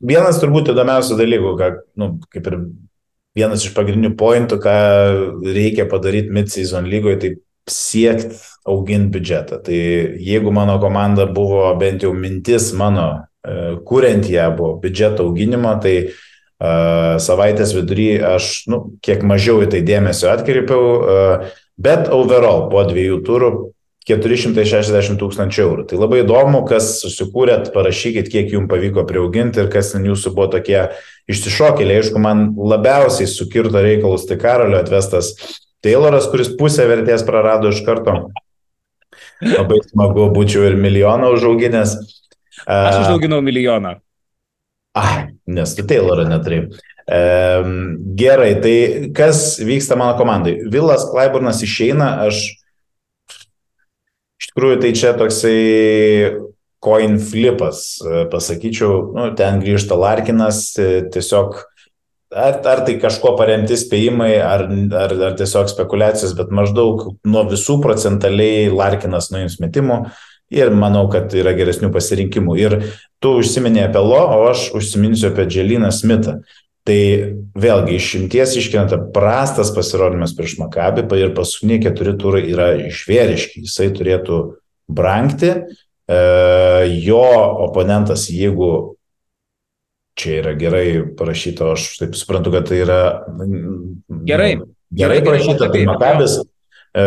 vienas 0.00 0.40
turbūt 0.40 0.72
įdomiausių 0.72 1.20
dalykų, 1.20 1.58
ką, 1.60 1.74
nu, 2.00 2.14
kaip 2.32 2.48
ir 2.48 2.62
vienas 3.36 3.64
iš 3.64 3.74
pagrindinių 3.76 4.14
pointų, 4.18 4.58
ką 4.62 4.76
reikia 5.46 5.86
padaryti 5.90 6.34
mid-season 6.34 6.88
lygoje, 6.90 7.20
tai 7.22 7.30
siekti 7.70 8.40
auginti 8.68 9.14
biudžetą. 9.16 9.60
Tai 9.66 9.80
jeigu 10.20 10.52
mano 10.54 10.78
komanda 10.82 11.28
buvo 11.30 11.68
bent 11.80 12.04
jau 12.04 12.12
mintis 12.16 12.70
mano, 12.76 13.26
e, 13.46 13.76
kuriant 13.86 14.26
ją 14.30 14.50
buvo 14.56 14.74
biudžeto 14.82 15.26
auginimo, 15.28 15.72
tai 15.82 15.94
uh, 16.60 17.16
savaitės 17.22 17.72
vidury 17.76 18.20
aš 18.20 18.50
nu, 18.70 18.82
kiek 19.04 19.22
mažiau 19.26 19.62
į 19.64 19.70
tai 19.72 19.80
dėmesio 19.86 20.28
atkreipiau, 20.32 20.88
uh, 21.00 21.60
bet 21.80 22.10
overall 22.12 22.68
po 22.72 22.84
dviejų 22.88 23.20
turų 23.24 23.52
460 24.08 25.18
tūkstančių 25.20 25.62
eurų. 25.64 25.86
Tai 25.90 25.98
labai 26.00 26.22
įdomu, 26.22 26.62
kas 26.68 26.98
susikūrėt, 27.02 27.72
parašykit, 27.74 28.30
kiek 28.32 28.52
jums 28.54 28.70
pavyko 28.70 29.04
priauginti 29.08 29.60
ir 29.60 29.68
kas 29.72 29.92
ten 29.92 30.06
jūsų 30.08 30.32
buvo 30.36 30.48
tokie 30.56 30.78
išsišokėliai. 31.30 32.00
Aišku, 32.00 32.22
man 32.22 32.50
labiausiai 32.56 33.28
sukirto 33.30 33.82
reikalus 33.84 34.24
tai 34.28 34.40
Karolio 34.40 34.80
atvestas 34.80 35.34
Tayloras, 35.84 36.26
kuris 36.32 36.50
pusę 36.60 36.84
vertės 36.88 37.24
prarado 37.24 37.70
iš 37.72 37.80
karto. 37.86 38.30
Labai 39.40 39.78
smagu, 39.86 40.26
būčiau 40.34 40.66
ir 40.68 40.76
milijoną 40.80 41.30
užauginęs. 41.36 41.94
Aš 42.68 43.06
užauginau 43.06 43.40
milijoną. 43.44 43.94
Ai, 44.96 45.36
nes 45.48 45.72
tu 45.76 45.84
Taylorą 45.88 46.26
neturi. 46.28 46.64
Gerai, 48.20 48.50
tai 48.62 48.74
kas 49.16 49.60
vyksta 49.64 49.96
mano 49.96 50.18
komandai? 50.18 50.58
Vilas 50.70 51.06
Klaiburnas 51.08 51.62
išeina, 51.64 52.10
aš 52.26 52.42
iš 54.40 54.52
tikrųjų 54.52 54.80
tai 54.82 54.92
čia 54.96 55.12
toksai 55.18 55.58
coin 56.80 57.18
flipas, 57.20 58.00
e, 58.00 58.24
pasakyčiau, 58.32 59.10
nu, 59.16 59.28
ten 59.36 59.60
grįžta 59.60 59.98
Larkinas, 60.00 60.62
e, 60.80 61.04
tiesiog 61.12 61.58
ar, 62.32 62.56
ar 62.64 62.82
tai 62.86 62.96
kažko 63.02 63.34
paremti 63.38 63.76
spėjimai, 63.76 64.32
ar, 64.40 64.64
ar, 64.96 65.14
ar 65.28 65.36
tiesiog 65.38 65.68
spekulacijos, 65.72 66.32
bet 66.38 66.52
maždaug 66.54 67.10
nuo 67.28 67.44
visų 67.50 67.80
procentaliai 67.84 68.70
Larkinas 68.72 69.30
nuims 69.34 69.58
metimų 69.60 70.06
ir 70.50 70.72
manau, 70.74 71.04
kad 71.12 71.30
yra 71.36 71.52
geresnių 71.54 71.92
pasirinkimų. 71.94 72.56
Ir 72.58 72.78
tu 73.22 73.36
užsiminė 73.38 73.86
apie 73.86 74.02
Lo, 74.02 74.22
o 74.38 74.48
aš 74.50 74.70
užsiminsiu 74.78 75.30
apie 75.30 75.46
Dželiną 75.50 75.92
Smitą. 75.94 76.40
Tai 76.90 77.02
vėlgi 77.62 77.94
išimties 78.00 78.56
iškinant 78.58 79.12
prastas 79.14 79.70
pasirodymas 79.76 80.34
prieš 80.34 80.56
Makabį 80.58 81.06
ir 81.20 81.36
paskutiniai 81.36 81.84
keturi 81.84 82.16
turai 82.18 82.42
yra 82.50 82.72
išvėriški. 82.88 83.62
Jisai 83.68 83.92
turėtų 83.94 84.40
brangti, 84.90 85.52
E, 86.10 87.00
jo 87.06 87.22
oponentas, 87.68 88.26
jeigu 88.34 88.96
čia 90.18 90.40
yra 90.40 90.54
gerai 90.58 90.86
parašyta, 91.16 91.68
aš 91.76 91.84
taip 92.00 92.16
suprantu, 92.18 92.50
kad 92.56 92.66
tai 92.66 92.80
yra 92.82 93.00
gerai, 94.26 94.56
gerai 94.90 95.20
parašyta, 95.22 95.68
tai 95.70 95.84
Makabis 95.86 96.34
e, 96.40 96.42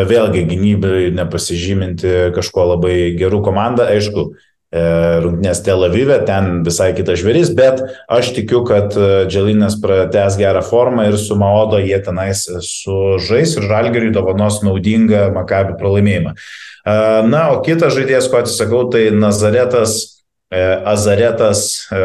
vėlgi 0.07 0.45
gynybai 0.47 1.11
nepasižyminti 1.17 2.13
kažko 2.37 2.69
labai 2.71 2.95
gerų 3.19 3.41
komandą, 3.43 3.89
aišku, 3.91 4.29
e, 4.73 4.83
rungtynės 5.23 5.61
Tel 5.65 5.85
Avive, 5.85 6.17
ten 6.25 6.63
visai 6.65 6.89
kitas 6.97 7.21
žvėris, 7.21 7.53
bet 7.53 7.83
aš 8.11 8.33
tikiu, 8.35 8.63
kad 8.67 8.97
Dželinas 9.29 9.77
pratęs 9.83 10.39
gerą 10.41 10.65
formą 10.65 11.07
ir 11.11 11.19
su 11.21 11.37
Maodo 11.39 11.77
jie 11.83 12.01
tenais 12.03 12.47
sužais 12.65 13.53
ir 13.59 13.69
Žalgeriui 13.69 14.13
dovanos 14.15 14.63
naudingą 14.65 15.29
Makabį 15.37 15.77
pralaimėjimą. 15.79 16.37
Na, 16.83 17.45
o 17.53 17.61
kitas 17.63 17.95
žaidėjas, 17.95 18.27
ko 18.27 18.41
atsisakau, 18.41 18.83
tai 18.91 19.05
Nazaretas, 19.15 20.23
e, 20.51 20.59
Azaretas, 20.91 21.87
e, 21.87 22.01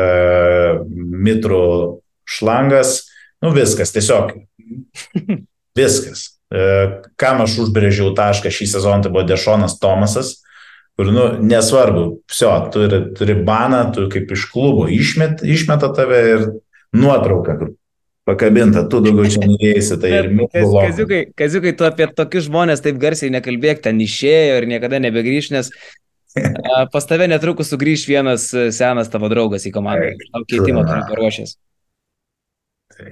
Mitrų 1.26 1.64
šlangas. 2.28 3.00
Nu, 3.42 3.50
viskas, 3.54 3.90
tiesiog. 3.94 4.36
Viskas. 5.78 6.38
E, 6.48 6.62
kam 7.20 7.42
aš 7.44 7.58
užbrėžiau 7.64 8.14
tašką 8.18 8.52
šį 8.54 8.70
sezoną, 8.76 9.02
tai 9.04 9.12
buvo 9.14 9.26
Dešonas 9.26 9.76
Tomasas, 9.82 10.38
kur, 10.98 11.10
nu, 11.14 11.24
nesvarbu, 11.46 12.04
viso, 12.26 12.52
turi, 12.74 13.02
turi 13.14 13.36
baną, 13.46 13.84
tu 13.94 14.08
kaip 14.10 14.32
iš 14.34 14.48
klubo 14.50 14.88
išmet, 14.90 15.44
išmeta 15.46 15.92
tave 15.94 16.22
ir 16.32 16.42
nuotrauką, 16.96 17.54
kur 17.60 17.70
pakabinta, 18.28 18.82
tu 18.90 19.00
daugiau 19.04 19.30
čia 19.30 19.46
neįeisi. 19.46 19.96
Tai 20.02 20.10
ir 20.10 20.28
Kaz, 20.50 20.74
kaziukai, 20.74 21.22
kaziukai, 21.38 21.74
tu 21.78 21.86
apie 21.86 22.10
tokius 22.18 22.48
žmonės 22.50 22.82
taip 22.84 22.98
garsiai 23.00 23.30
nekalbėk, 23.32 23.84
ten 23.86 24.02
išėjo 24.02 24.58
ir 24.58 24.68
niekada 24.68 25.00
nebegrįž, 25.06 25.52
nes 25.54 25.70
pas 26.92 27.08
tave 27.08 27.30
netrukus 27.30 27.70
sugrįž 27.72 28.04
vienas 28.10 28.50
e, 28.52 28.68
senas 28.74 29.08
tavo 29.12 29.30
draugas 29.32 29.64
į 29.70 29.74
komandą. 29.78 30.12
Tau 30.34 30.44
keitimo 30.50 30.82
turiu 30.82 31.06
paruošęs. 31.08 31.56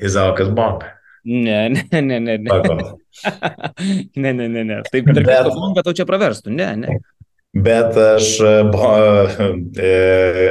Izaukas 0.02 0.50
Bob. 0.50 0.82
Ne, 1.26 1.68
ne, 1.70 2.00
ne, 2.02 2.18
ne. 2.20 2.38
Ne, 2.38 4.32
ne, 4.34 4.48
ne, 4.48 4.62
ne. 4.62 4.82
Taip, 4.90 5.08
tarp 5.10 5.26
bet... 5.26 5.48
kitko, 5.54 5.82
tau 5.86 5.94
čia 5.96 6.06
praverstų. 6.06 6.52
Ne, 6.54 6.68
ne. 6.82 6.98
Bet 7.56 7.96
aš 7.96 8.34
e, 8.40 8.52
bo, 8.68 8.88
e, 9.80 9.92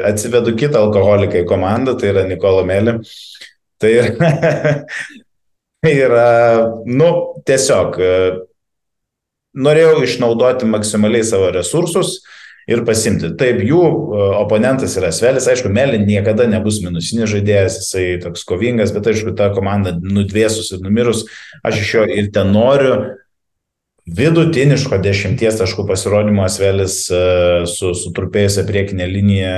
atsivedu 0.09 0.55
kitą 0.57 0.81
alkoholiką 0.87 1.43
į 1.43 1.47
komandą, 1.49 1.93
tai 1.99 2.09
yra 2.13 2.23
Nikola 2.25 2.63
Melį. 2.65 2.95
Tai 3.81 3.91
yra, 3.91 4.29
yra, 6.05 6.29
nu, 6.87 7.09
tiesiog 7.45 7.99
e, 8.01 8.15
norėjau 9.55 9.99
išnaudoti 10.07 10.69
maksimaliai 10.69 11.27
savo 11.27 11.51
resursus 11.53 12.17
ir 12.65 12.81
pasimti. 12.87 13.29
Taip, 13.37 13.61
jų 13.61 13.83
e, 13.85 14.23
oponentas 14.39 14.97
yra 14.97 15.11
Svelis, 15.13 15.45
aišku, 15.51 15.69
Melin 15.73 16.07
niekada 16.09 16.47
nebus 16.49 16.81
minusinis 16.81 17.29
žaidėjas, 17.35 17.83
jisai 17.83 18.07
toks 18.23 18.47
kovingas, 18.49 18.95
bet 18.95 19.11
aišku, 19.11 19.35
ta 19.37 19.51
komanda 19.53 19.93
nudvėsus 19.99 20.73
ir 20.73 20.81
numirus, 20.85 21.27
aš 21.61 21.83
iš 21.83 21.93
jo 21.99 22.09
ir 22.17 22.33
ten 22.33 22.49
noriu 22.55 22.97
vidutiniško 24.05 24.99
dešimties 25.01 25.57
taškų 25.59 25.87
pasirodymo 25.89 26.45
Svelis 26.51 27.03
e, 27.09 27.65
su 27.69 27.95
sutrupėjusią 27.97 28.65
priekinę 28.67 29.09
liniją 29.09 29.57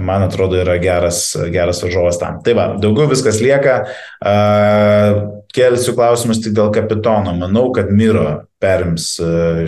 man 0.00 0.22
atrodo, 0.22 0.58
yra 0.58 0.76
geras, 0.82 1.36
geras 1.54 1.82
varžovas 1.82 2.18
tam. 2.18 2.40
Tai 2.42 2.54
va, 2.58 2.66
daugiau 2.82 3.06
viskas 3.10 3.38
lieka. 3.42 3.84
Kelsiu 5.54 5.94
klausimus 5.94 6.42
tik 6.42 6.56
dėl 6.56 6.72
kapitono. 6.74 7.34
Manau, 7.38 7.68
kad 7.74 7.92
Miro 7.94 8.26
perims 8.62 9.12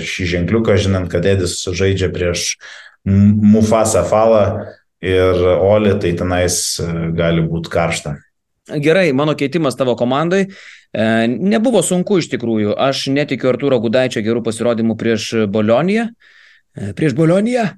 šį 0.03 0.31
ženkliuką, 0.33 0.79
žinant, 0.83 1.11
kad 1.13 1.27
Edis 1.31 1.61
žaidžia 1.67 2.11
prieš 2.15 2.57
Mufasa 3.07 4.03
Falą 4.07 4.43
ir 5.05 5.39
Oli, 5.63 5.95
tai 6.03 6.17
tenais 6.19 6.59
gali 7.15 7.47
būti 7.47 7.71
karšta. 7.71 8.17
Gerai, 8.67 9.13
mano 9.13 9.37
keitimas 9.39 9.77
tavo 9.79 9.95
komandai. 9.97 10.47
Nebuvo 10.93 11.83
sunku 11.87 12.19
iš 12.19 12.31
tikrųjų. 12.33 12.75
Aš 12.75 13.07
netikiu 13.15 13.53
Arturo 13.53 13.79
Gudaičio 13.83 14.25
gerų 14.27 14.43
pasirodymų 14.47 14.97
prieš 14.99 15.29
Bolioniją. 15.53 16.09
Prieš 16.99 17.15
Bolioniją. 17.15 17.69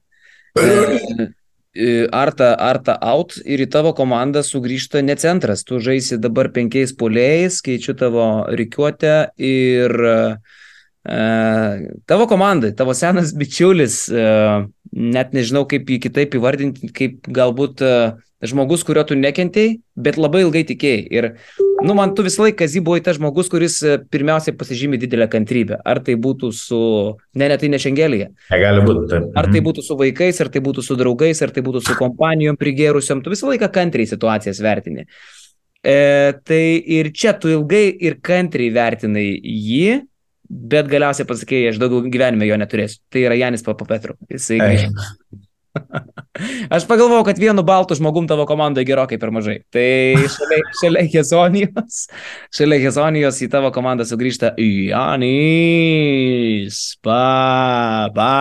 Arta, 2.12 2.54
Arta 2.56 2.96
out 3.04 3.36
ir 3.44 3.60
į 3.62 3.68
tavo 3.70 3.92
komandą 3.94 4.40
sugrįžta 4.42 5.02
ne 5.04 5.14
centras. 5.20 5.62
Tu 5.68 5.78
žaisi 5.84 6.18
dabar 6.18 6.48
penkiais 6.54 6.94
polėjais, 6.96 7.60
keičiu 7.62 7.94
tavo 7.98 8.24
reikiuotę 8.48 9.14
ir 9.36 9.94
uh, 10.08 11.76
tavo 12.08 12.26
komandai, 12.30 12.72
tavo 12.74 12.96
senas 12.98 13.34
bičiulis, 13.36 14.00
uh, 14.10 14.64
net 14.90 15.36
nežinau 15.36 15.66
kaip 15.70 15.92
jį 15.92 16.00
kitaip 16.08 16.34
įvardinti, 16.40 16.90
kaip 16.96 17.28
galbūt 17.28 17.84
uh, 17.86 18.16
žmogus, 18.44 18.84
kurio 18.86 19.02
tu 19.06 19.16
nekentėjai, 19.18 19.78
bet 19.98 20.18
labai 20.20 20.44
ilgai 20.44 20.62
tikėjai. 20.68 21.00
Ir, 21.14 21.28
nu, 21.82 21.94
man 21.98 22.12
tu 22.14 22.22
visą 22.26 22.44
laiką 22.44 22.68
zi 22.70 22.82
buvai 22.84 23.00
tas 23.04 23.18
žmogus, 23.18 23.50
kuris 23.50 23.78
e, 23.82 23.96
pirmiausiai 24.12 24.54
pasižymi 24.58 25.00
didelę 25.02 25.26
kantrybę. 25.32 25.80
Ar 25.82 26.00
tai 26.06 26.14
būtų 26.20 26.52
su, 26.54 26.82
ne, 27.34 27.48
ne 27.50 27.56
tai 27.58 27.70
ne 27.72 27.80
šengelėje. 27.82 28.28
Negali 28.54 28.84
būti. 28.86 29.06
Taip. 29.10 29.30
Ar 29.34 29.48
tai 29.50 29.58
mhm. 29.58 29.66
būtų 29.70 29.86
su 29.88 29.98
vaikais, 29.98 30.38
ar 30.44 30.52
tai 30.54 30.62
būtų 30.68 30.84
su 30.86 30.98
draugais, 31.00 31.42
ar 31.42 31.54
tai 31.54 31.64
būtų 31.66 31.82
su 31.88 31.98
kompanijom 31.98 32.60
prigėrusiom, 32.60 33.24
tu 33.24 33.34
visą 33.34 33.50
laiką 33.50 33.70
kantriai 33.74 34.10
situacijas 34.10 34.62
vertini. 34.62 35.08
E, 35.82 35.98
tai 36.46 36.62
ir 36.98 37.10
čia 37.14 37.34
tu 37.38 37.50
ilgai 37.50 37.88
ir 38.06 38.20
kantriai 38.22 38.70
vertinai 38.74 39.26
jį, 39.42 39.98
bet 40.48 40.88
galiausiai 40.90 41.26
pasakėjai, 41.28 41.74
aš 41.74 41.82
daugiau 41.82 42.06
gyvenime 42.06 42.46
jo 42.46 42.56
neturėsiu. 42.58 43.02
Tai 43.10 43.26
yra 43.26 43.36
Janis 43.38 43.66
Papapetru. 43.66 44.14
Jisai 44.30 44.62
grįžta. 44.62 45.10
Aš 46.74 46.86
pagalvojau, 46.88 47.24
kad 47.26 47.38
vienu 47.40 47.62
baltu 47.66 47.94
žmogum 47.98 48.28
tavo 48.30 48.46
komandoje 48.48 48.86
gerokai 48.88 49.18
per 49.20 49.30
mažai. 49.34 49.58
Tai 49.74 50.16
šalia, 50.34 50.60
šalia 50.80 51.02
Hezonijos, 51.12 51.96
šalia 52.54 52.78
Hezonijos 52.84 53.40
į 53.44 53.48
tavo 53.52 53.70
komandą 53.74 54.04
sugrįžta 54.08 54.48
Janis, 54.62 55.18
pa, 57.04 58.08
pa, 58.14 58.34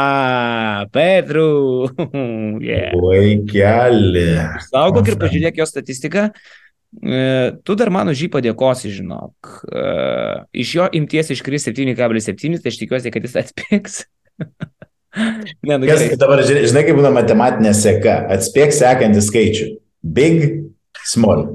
Petru. 0.93 1.89
yeah. 2.67 2.93
Vaikelį. 3.01 4.29
Saugok 4.69 5.05
ir 5.11 5.19
pažiūrėk 5.21 5.55
jo 5.61 5.65
statistiką. 5.69 6.23
E, 7.03 7.51
tu 7.67 7.75
dar 7.77 7.89
man 7.93 8.09
už 8.13 8.17
jį 8.25 8.29
padėkosi, 8.37 8.93
žinok. 9.01 9.35
E, 9.67 9.83
iš 10.63 10.69
jo 10.79 10.85
imties 10.97 11.33
iškris 11.35 11.67
7,7, 11.69 12.61
tai 12.61 12.69
aš 12.73 12.81
tikiuosi, 12.81 13.13
kad 13.13 13.21
jis 13.27 13.39
atpiks. 13.43 13.93
Ne, 15.17 15.77
nu, 15.77 15.87
Kas, 15.87 16.03
dabar 16.19 16.41
žinai, 16.45 16.83
kaip 16.85 16.97
būna 16.99 17.11
matematinė 17.15 17.73
seka. 17.77 18.19
Atspėk 18.33 18.73
sekantį 18.75 19.23
skaičių. 19.25 19.67
Big, 20.17 20.43
small. 21.07 21.45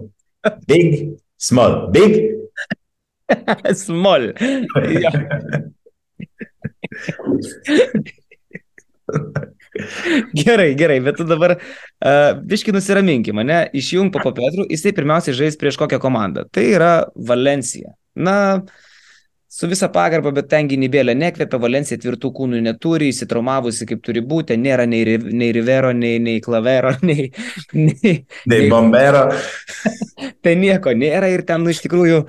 Big, 0.69 1.17
small. 1.41 1.87
Big. 1.95 2.19
small. 3.85 4.33
gerai, 10.37 10.73
gerai, 10.77 10.99
bet 11.05 11.17
tu 11.21 11.27
dabar 11.29 11.57
uh, 11.57 12.33
biški 12.43 12.75
nusiraminki 12.75 13.35
mane, 13.37 13.65
išjung 13.79 14.13
po 14.15 14.35
Petrų, 14.35 14.67
jisai 14.71 14.95
pirmiausiai 14.97 15.39
žais 15.39 15.59
prieš 15.61 15.79
kokią 15.81 16.03
komandą. 16.03 16.49
Tai 16.53 16.67
yra 16.67 16.95
Valencija. 17.17 17.95
Na, 18.13 18.37
uh, 18.59 18.91
su 19.53 19.69
visa 19.69 19.91
pagarba, 19.93 20.31
bet 20.33 20.47
ten 20.49 20.69
gynybėlė 20.71 21.13
nekvepia, 21.13 21.59
Valencija 21.61 22.01
tvirtų 22.01 22.31
kūnų 22.39 22.63
neturi, 22.65 23.11
įsitraumavusi 23.13 23.85
kaip 23.91 24.01
turi 24.01 24.23
būti, 24.25 24.57
nėra 24.57 24.87
nei, 24.89 25.19
nei 25.29 25.51
Rivero, 25.53 25.91
nei, 25.93 26.17
nei 26.25 26.41
Klavero, 26.41 26.95
nei... 27.09 27.27
Nei, 27.77 28.15
nei 28.49 28.71
Bombero. 28.73 29.27
tai 30.45 30.55
nieko 30.57 30.95
nėra 30.97 31.29
ir 31.35 31.45
ten 31.45 31.67
nu, 31.67 31.75
iš 31.75 31.83
tikrųjų 31.85 32.23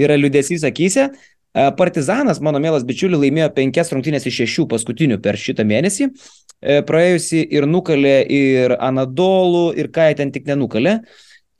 yra 0.00 0.16
liudesys 0.16 0.64
akise. 0.64 1.10
Partizanas, 1.52 2.40
mano 2.40 2.56
mielas 2.64 2.86
bičiuliu, 2.88 3.18
laimėjo 3.20 3.50
penkias 3.52 3.92
rungtynės 3.92 4.24
iš 4.30 4.38
šešių 4.40 4.64
paskutinių 4.70 5.18
per 5.20 5.36
šitą 5.36 5.66
mėnesį. 5.68 6.08
E, 6.08 6.78
praėjusi 6.88 7.42
ir 7.52 7.68
nukalė 7.68 8.22
ir 8.32 8.78
Anadolų, 8.80 9.74
ir 9.76 9.92
ką 9.92 10.08
jie 10.08 10.16
ten 10.22 10.32
tik 10.32 10.48
nenukalė. 10.48 11.02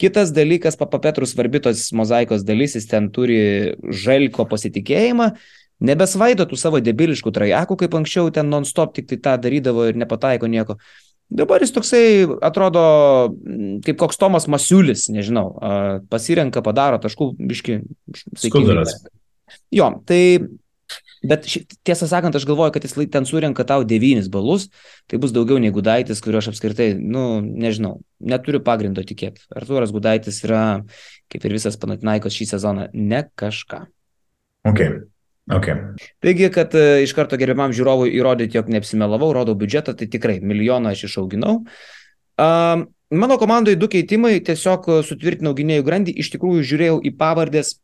Kitas 0.02 0.32
dalykas, 0.34 0.74
Papa 0.80 0.98
Petrus 0.98 1.36
svarbi 1.36 1.60
tos 1.62 1.84
mozaikos 1.94 2.42
dalis, 2.46 2.74
jis 2.74 2.88
ten 2.90 3.06
turi 3.14 3.38
žalko 3.86 4.48
pasitikėjimą, 4.50 5.28
nebesvaido 5.86 6.46
tų 6.50 6.58
savo 6.58 6.80
debiliškų 6.82 7.30
trajakų, 7.34 7.78
kaip 7.84 7.94
anksčiau 8.00 8.32
ten 8.34 8.50
non-stop 8.50 8.96
tik 8.96 9.06
tai 9.12 9.20
tą 9.22 9.36
darydavo 9.46 9.86
ir 9.90 9.98
nepataiko 10.02 10.50
nieko. 10.50 10.78
Dabar 11.32 11.62
jis 11.64 11.72
toksai 11.72 12.04
atrodo 12.44 12.82
kaip 13.86 13.96
koks 14.00 14.18
Tomas 14.20 14.48
Masiulis, 14.52 15.06
nežinau, 15.14 15.46
pasirenka, 16.12 16.60
padaro 16.66 16.98
taškų, 17.00 17.30
biški. 17.38 17.78
Skuduras. 18.42 18.98
Jo, 19.72 19.88
tai 20.08 20.20
Bet 21.22 21.46
ši, 21.46 21.62
tiesą 21.86 22.08
sakant, 22.10 22.34
aš 22.34 22.46
galvoju, 22.48 22.74
kad 22.74 22.82
jis 22.86 22.96
ten 23.12 23.26
surenka 23.28 23.62
tau 23.66 23.84
devynis 23.86 24.26
balus, 24.32 24.66
tai 25.06 25.20
bus 25.22 25.30
daugiau 25.34 25.60
nei 25.62 25.70
Gudaitis, 25.74 26.22
kurio 26.24 26.40
aš 26.40 26.50
apskritai, 26.50 26.92
nu, 26.98 27.38
nežinau, 27.40 28.00
neturiu 28.18 28.58
pagrindo 28.64 29.04
tikėti. 29.06 29.46
Arturas 29.54 29.94
Gudaitis 29.94 30.42
yra, 30.46 30.82
kaip 31.30 31.46
ir 31.46 31.54
visas 31.54 31.78
Panatinaikos 31.78 32.34
šį 32.34 32.48
sezoną, 32.56 32.88
ne 32.92 33.22
kažką. 33.38 33.84
Ok. 34.66 34.82
Okay. 35.50 35.74
Taigi, 36.22 36.46
kad 36.54 36.74
uh, 36.78 37.00
iš 37.02 37.14
karto 37.18 37.38
gerbiamam 37.38 37.72
žiūrovui 37.74 38.12
įrodyti, 38.14 38.58
jog 38.58 38.68
neapsimelavau, 38.70 39.32
rodau 39.34 39.56
biudžetą, 39.58 39.94
tai 39.98 40.06
tikrai 40.10 40.36
milijoną 40.38 40.92
aš 40.94 41.08
išauginau. 41.08 41.56
Uh, 42.38 42.84
mano 43.10 43.38
komandai 43.40 43.74
du 43.76 43.88
keitimai, 43.90 44.36
tiesiog 44.46 44.86
sutvirtinau 45.06 45.52
gynėjų 45.58 45.86
grandį, 45.86 46.14
iš 46.22 46.30
tikrųjų 46.36 46.62
žiūrėjau 46.70 47.00
į 47.02 47.14
pavardės 47.18 47.74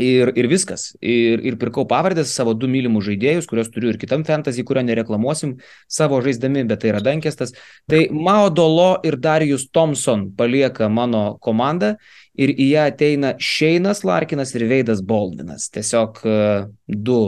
Ir, 0.00 0.30
ir 0.40 0.46
viskas. 0.48 0.94
Ir, 1.04 1.42
ir 1.44 1.58
pirkau 1.60 1.84
pavardės 1.84 2.32
savo 2.32 2.54
du 2.56 2.68
mylimus 2.70 3.04
žaidėjus, 3.10 3.44
kuriuos 3.50 3.68
turiu 3.74 3.90
ir 3.92 3.98
kitam 4.00 4.24
fantasy, 4.24 4.64
kurio 4.64 4.80
nereklamuosim 4.88 5.58
savo 5.84 6.22
žaisdami, 6.24 6.64
bet 6.70 6.80
tai 6.80 6.94
yra 6.94 7.02
Dankestas. 7.04 7.52
Tai 7.90 8.06
Mao 8.16 8.48
Dolo 8.48 8.94
ir 9.04 9.18
Darius 9.20 9.66
Thompson 9.68 10.30
palieka 10.38 10.88
mano 10.88 11.36
komandą 11.44 11.98
ir 12.32 12.54
į 12.56 12.70
ją 12.70 12.86
ateina 12.88 13.34
Šeinas 13.36 14.00
Larkinas 14.08 14.54
ir 14.56 14.64
Veidas 14.70 15.02
Baldvinas. 15.04 15.68
Tiesiog 15.74 16.22
uh, 16.24 16.70
du 16.88 17.18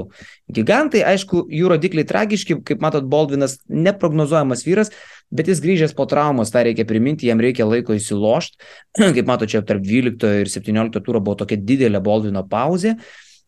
gigantai, 0.49 1.03
aišku, 1.13 1.45
jų 1.53 1.69
rodikliai 1.75 2.09
tragiški, 2.09 2.63
kaip 2.65 2.81
matot, 2.85 3.05
Baldvinas 3.13 3.59
neprognozuojamas 3.69 4.65
vyras, 4.65 4.95
bet 5.31 5.51
jis 5.51 5.61
grįžęs 5.65 5.95
po 5.97 6.07
traumos, 6.11 6.53
tą 6.55 6.65
reikia 6.67 6.87
priminti, 6.89 7.29
jam 7.31 7.43
reikia 7.43 7.67
laiko 7.69 7.97
įsilošti. 7.97 8.59
Kaip 9.17 9.29
matote, 9.29 9.53
čia 9.55 9.63
tarp 9.67 9.85
12 9.85 10.43
ir 10.45 10.51
17 10.53 11.05
turo 11.05 11.23
buvo 11.25 11.39
tokia 11.45 11.61
didelė 11.61 12.03
Boldvino 12.05 12.45
pauzė. 12.49 12.97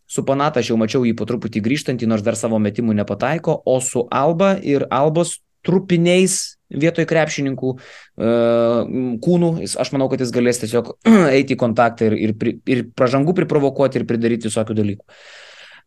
Su 0.06 0.22
Panata 0.22 0.62
aš 0.62 0.70
jau 0.70 0.78
mačiau 0.78 1.02
jį 1.02 1.16
po 1.18 1.26
truputį 1.26 1.64
grįžtantį, 1.64 2.06
nors 2.06 2.22
dar 2.22 2.38
savo 2.38 2.60
metimų 2.62 2.94
nepataiko, 3.00 3.58
o 3.66 3.80
su 3.82 4.04
Alba 4.14 4.54
ir 4.62 4.86
Albos 4.94 5.40
trupiniais 5.66 6.56
vietoj 6.70 7.06
krepšininkų 7.10 7.72
uh, 7.72 8.94
kūnų, 9.22 9.50
aš 9.66 9.90
manau, 9.94 10.08
kad 10.10 10.22
jis 10.22 10.32
galės 10.34 10.62
tiesiog 10.62 10.92
eiti 11.36 11.54
į 11.54 11.60
kontaktą 11.60 12.10
ir, 12.10 12.16
ir, 12.28 12.54
ir 12.70 12.84
pražangų 12.98 13.34
priprovokuoti 13.40 14.00
ir 14.00 14.06
pridaryti 14.08 14.50
visokių 14.50 14.78
dalykų. 14.78 15.06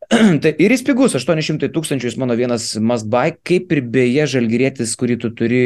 tai 0.42 0.52
ir 0.58 0.74
jis 0.74 0.82
pigus, 0.88 1.14
800 1.14 1.70
tūkstančių, 1.74 2.10
jis 2.10 2.18
mano 2.18 2.34
vienas 2.38 2.72
must 2.82 3.06
buy, 3.14 3.36
kaip 3.46 3.70
ir 3.76 3.84
beje 3.94 4.26
žalgyrėtis, 4.34 4.96
kurį 4.98 5.20
tu 5.22 5.30
turi 5.38 5.60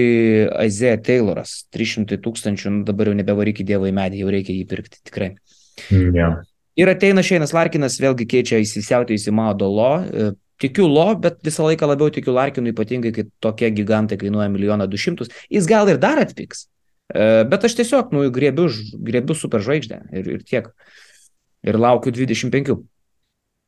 Isaiah 0.65 0.99
Tayloras, 0.99 1.61
300 1.71 2.19
tūkstančių, 2.25 2.73
nu, 2.73 2.81
dabar 2.87 3.07
jau 3.07 3.15
nebevaryk 3.19 3.63
į 3.63 3.67
dievą 3.71 3.87
į 3.87 3.95
medį, 3.95 4.19
jau 4.25 4.33
reikia 4.35 4.55
jį 4.57 4.65
pirkti, 4.67 4.99
tikrai. 5.07 5.29
Yeah. 5.87 6.41
Ir 6.75 6.91
ateina 6.91 7.23
Šeinas 7.23 7.55
Larkinas, 7.55 7.95
vėlgi 8.01 8.27
keičia 8.29 8.59
įsisiautėjusį 8.65 9.33
Mado 9.37 9.71
Lo, 9.71 9.91
e, 10.03 10.29
tikiu 10.59 10.89
Lo, 10.91 11.07
bet 11.23 11.39
visą 11.45 11.69
laiką 11.69 11.87
labiau 11.87 12.11
tikiu 12.11 12.35
Larkinui, 12.35 12.73
ypatingai, 12.75 13.13
kai 13.15 13.29
tokie 13.43 13.71
gigantai 13.71 14.19
kainuoja 14.19 14.51
milijoną 14.51 14.89
du 14.91 14.99
šimtus, 14.99 15.31
jis 15.53 15.69
gal 15.71 15.87
ir 15.87 16.03
dar 16.03 16.19
atpiks, 16.19 16.65
e, 17.13 17.45
bet 17.47 17.63
aš 17.63 17.79
tiesiog, 17.79 18.11
nu, 18.11 18.27
grėbiu, 18.33 18.67
grėbiu 19.07 19.39
super 19.39 19.63
žvaigždę 19.63 20.03
ir, 20.11 20.33
ir 20.35 20.43
tiek. 20.43 20.73
Ir 21.63 21.77
laukiu 21.79 22.11
25. 22.11 22.81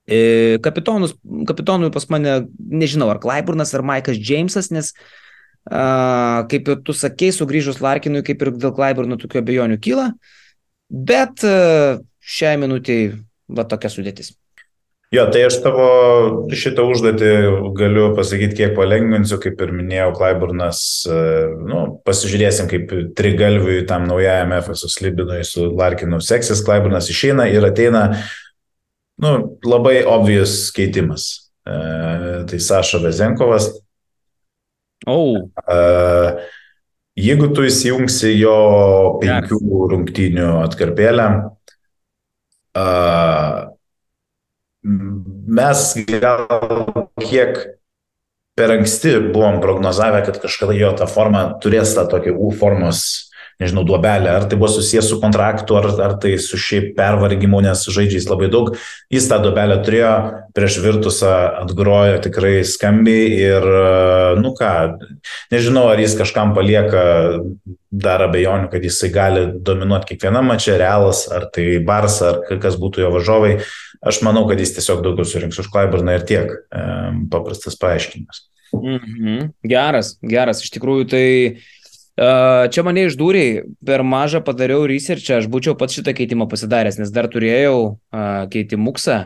E, 0.06 0.58
kapitonus, 0.62 1.16
kapitonui 1.50 1.90
pas 1.94 2.06
mane, 2.14 2.46
nežinau, 2.60 3.10
ar 3.10 3.20
Klaiburnas, 3.24 3.74
ar 3.74 3.82
Maikas 3.86 4.20
Džeimsas, 4.22 4.70
nes, 4.76 4.92
a, 5.66 6.46
kaip 6.52 6.70
ir 6.70 6.82
tu 6.86 6.94
sakei, 6.94 7.32
sugrįžus 7.34 7.82
Larkinui, 7.82 8.22
kaip 8.26 8.46
ir 8.46 8.54
dėl 8.54 8.74
Klaiburno 8.78 9.18
tokių 9.22 9.42
abejonių 9.42 9.80
kyla, 9.82 10.12
bet 10.90 11.42
a, 11.48 12.02
šiai 12.22 12.60
minutiai 12.62 13.16
va 13.50 13.66
tokia 13.70 13.90
sudėtis. 13.94 14.36
Jo, 15.14 15.28
tai 15.32 15.46
aš 15.48 15.60
tavo 15.64 15.86
šitą 16.58 16.84
užduotį 16.90 17.30
galiu 17.78 18.08
pasakyti, 18.18 18.58
kiek 18.58 18.74
palengvinsiu, 18.78 19.38
kaip 19.42 19.62
ir 19.62 19.74
minėjau, 19.74 20.10
Klaiburnas, 20.18 20.80
e, 21.08 21.20
nu, 21.70 21.84
pasižiūrėsim, 22.08 22.70
kaip 22.72 22.94
trigalviui 23.18 23.84
tam 23.90 24.10
naujajam 24.10 24.56
FSU 24.58 24.90
slibinui 24.92 25.44
su 25.48 25.70
Larkinu 25.78 26.20
seksis, 26.26 26.64
Klaiburnas 26.66 27.12
išeina 27.14 27.46
ir 27.54 27.66
ateina, 27.70 28.08
nu, 29.22 29.32
labai 29.66 30.04
obvious 30.04 30.72
keitimas. 30.76 31.52
E, 31.66 31.76
tai 32.50 32.60
Saša 32.60 33.02
Vezenkovas. 33.04 33.70
Oh. 35.08 35.50
E, 35.66 35.78
jeigu 37.20 37.52
tu 37.56 37.66
įsijungsi 37.68 38.36
jo 38.40 38.58
penkių 39.22 39.60
Geras. 39.62 39.86
rungtynių 39.94 40.50
atkarpėlę, 40.66 41.30
uh, 42.76 43.64
mes 44.86 45.86
gal 46.22 46.46
kiek 47.22 47.62
per 48.56 48.72
anksti 48.78 49.18
buvom 49.34 49.60
prognozavę, 49.64 50.22
kad 50.28 50.40
kažkada 50.44 50.76
jo 50.78 50.92
ta 50.96 51.08
forma 51.10 51.48
turės 51.64 51.96
tą 51.98 52.06
tokį 52.12 52.36
U 52.36 52.52
formos, 52.56 53.32
nežinau, 53.62 53.86
duobelę, 53.88 54.30
ar 54.36 54.46
tai 54.50 54.58
buvo 54.60 54.68
susijęs 54.74 55.08
su 55.10 55.20
kontraktu, 55.22 55.78
ar, 55.80 55.88
ar 56.04 56.16
tai 56.20 56.36
su 56.42 56.60
šiaip 56.60 56.92
pervargimu, 56.98 57.62
nes 57.64 57.86
žaidžiais 57.88 58.28
labai 58.28 58.50
daug. 58.52 58.74
Jis 59.14 59.30
tą 59.32 59.40
duobelę 59.44 59.78
turėjo, 59.86 60.12
prieš 60.56 60.80
Virtusą 60.84 61.32
atgrojo 61.62 62.20
tikrai 62.26 62.58
skambiai 62.68 63.30
ir, 63.40 63.68
nu 64.42 64.52
ką, 64.58 64.72
nežinau, 65.56 65.88
ar 65.92 66.02
jis 66.04 66.18
kažkam 66.20 66.52
palieka 66.58 67.06
dar 67.96 68.26
abejonių, 68.26 68.68
kad 68.74 68.84
jisai 68.84 69.12
gali 69.14 69.46
dominuoti 69.56 70.12
kiekvieną 70.12 70.42
mačią, 70.44 70.76
realas, 70.82 71.26
ar 71.32 71.48
tai 71.54 71.78
Barsa, 71.86 72.34
ar 72.44 72.60
kas 72.60 72.76
būtų 72.82 73.06
jo 73.06 73.14
važovai. 73.16 73.54
Aš 74.06 74.20
manau, 74.26 74.44
kad 74.50 74.60
jis 74.60 74.76
tiesiog 74.76 75.00
daugiau 75.06 75.26
surinks 75.26 75.62
už 75.64 75.72
Klaiburną 75.72 76.18
ir 76.18 76.28
tiek. 76.28 76.52
Paprastas 77.32 77.80
paaiškinimas. 77.80 78.44
Mhm. 78.76 79.54
Geras, 79.64 80.12
geras. 80.20 80.60
Iš 80.66 80.74
tikrųjų, 80.76 81.08
tai 81.14 81.26
uh, 81.54 81.64
čia 82.16 82.84
mane 82.88 83.06
išdūriai, 83.10 83.62
per 83.86 84.04
mažą 84.08 84.42
padariau 84.46 84.88
researchą, 84.88 85.42
aš 85.42 85.50
būčiau 85.52 85.76
pats 85.80 85.98
šitą 85.98 86.16
keitimą 86.16 86.48
pasidaręs, 86.52 87.00
nes 87.02 87.14
dar 87.16 87.28
turėjau 87.32 87.78
uh, 87.96 88.46
keitimuksą. 88.52 89.26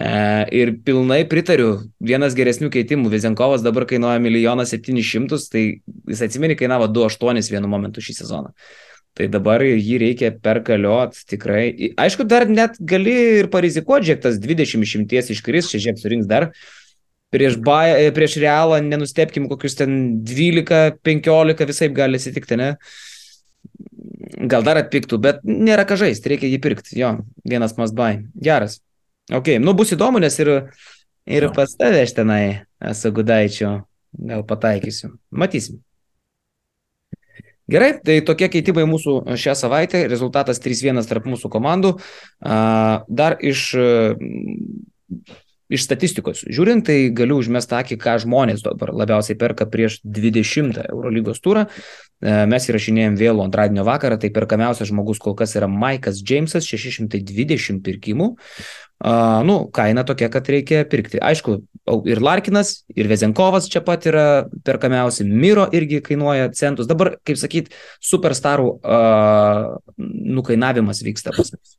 Uh, 0.00 0.46
ir 0.54 0.76
pilnai 0.86 1.24
pritariu, 1.26 1.72
vienas 1.98 2.36
geresnių 2.38 2.68
keitimų, 2.70 3.10
Vizenkovas 3.10 3.64
dabar 3.66 3.88
kainuoja 3.90 4.22
1 4.22 4.66
700 4.70 5.02
000, 5.02 5.48
tai 5.50 5.64
jis 6.12 6.22
atsimeni 6.26 6.54
kainavo 6.58 6.86
2,8 6.90 7.50
vienu 7.50 7.70
momentu 7.70 8.02
šį 8.02 8.20
sezoną. 8.22 8.54
Uh, 8.54 8.90
Tai 9.18 9.26
dabar 9.28 9.62
jį 9.66 9.98
reikia 10.00 10.30
perkaliot 10.32 11.16
tikrai. 11.28 11.92
Aišku, 11.98 12.24
dar 12.30 12.46
net 12.48 12.78
gali 12.78 13.14
ir 13.40 13.48
parizikuoti, 13.52 14.06
žiūrėk, 14.06 14.22
tas 14.22 14.38
20 14.40 14.86
šimties 14.86 15.32
iškris, 15.34 15.70
čia 15.72 15.80
žiūrėk, 15.82 15.98
surinks 16.00 16.28
dar. 16.30 16.50
Prieš, 17.30 17.60
ba, 17.62 17.84
prieš 18.14 18.40
realą 18.42 18.80
nenustepkim 18.82 19.46
kokius 19.50 19.76
ten 19.78 20.22
12-15 20.26 21.68
visai 21.68 21.88
gali 21.94 22.18
atsitikti, 22.18 22.58
ne? 22.58 22.72
Gal 24.50 24.64
dar 24.66 24.80
atpiktų, 24.80 25.18
bet 25.22 25.44
nėra 25.46 25.84
ką 25.86 25.98
žaisti, 26.00 26.32
reikia 26.32 26.50
jį 26.50 26.58
pirkti. 26.64 26.96
Jo, 26.98 27.12
vienas 27.46 27.76
must 27.78 27.94
buy. 27.98 28.24
Geras. 28.34 28.80
Ok, 29.30 29.52
nu 29.62 29.76
bus 29.78 29.94
įdomu, 29.94 30.18
nes 30.22 30.34
ir, 30.42 30.50
ir 31.30 31.46
pas 31.54 31.70
tave 31.78 32.02
aš 32.02 32.16
tenai 32.18 32.42
esu 32.90 33.12
gudaičio. 33.14 33.76
Gal 34.10 34.42
pataikysiu. 34.42 35.12
Matysim. 35.30 35.78
Gerai, 37.70 37.92
tai 38.02 38.16
tokie 38.26 38.48
keitimai 38.50 38.82
mūsų 38.90 39.36
šią 39.38 39.54
savaitę, 39.54 40.00
rezultatas 40.10 40.58
3-1 40.58 41.06
tarp 41.06 41.28
mūsų 41.30 41.50
komandų. 41.52 41.92
Dar 42.42 43.36
iš, 43.38 43.68
iš 45.70 45.86
statistikos 45.86 46.44
žiūrint, 46.50 46.84
tai 46.88 46.98
galiu 47.16 47.38
užmesti 47.40 47.76
akį, 47.78 47.98
ką 48.02 48.16
žmonės 48.24 48.64
dabar 48.66 48.92
labiausiai 49.02 49.38
perka 49.40 49.68
prieš 49.70 50.00
20 50.04 50.82
Eurolygos 50.88 51.42
turą. 51.44 51.66
Mes 52.20 52.66
įrašinėjom 52.68 53.14
vėlų 53.16 53.46
antradienio 53.46 53.86
vakarą, 53.86 54.18
tai 54.20 54.28
perkamiausias 54.34 54.90
žmogus 54.90 55.22
kol 55.22 55.32
kas 55.38 55.54
yra 55.56 55.70
Maikas 55.70 56.20
Džeimsas, 56.20 56.68
620 56.68 57.80
pirkimų. 57.86 58.34
Uh, 59.00 59.40
nu, 59.48 59.54
kaina 59.72 60.02
tokia, 60.04 60.28
kad 60.28 60.48
reikia 60.52 60.82
pirkti. 60.84 61.16
Aišku, 61.24 61.54
ir 62.04 62.20
Larkinas, 62.20 62.82
ir 62.92 63.08
Vezenkovas 63.08 63.70
čia 63.72 63.80
pat 63.80 64.04
yra 64.10 64.24
perkamiausi, 64.66 65.24
Miro 65.24 65.64
irgi 65.72 66.02
kainuoja 66.04 66.50
centus. 66.52 66.90
Dabar, 66.90 67.14
kaip 67.24 67.40
sakyt, 67.40 67.72
superstarų 68.04 68.68
uh, 68.76 69.72
nukainavimas 70.36 71.00
vyksta 71.06 71.32
pas 71.32 71.48
mus. 71.56 71.78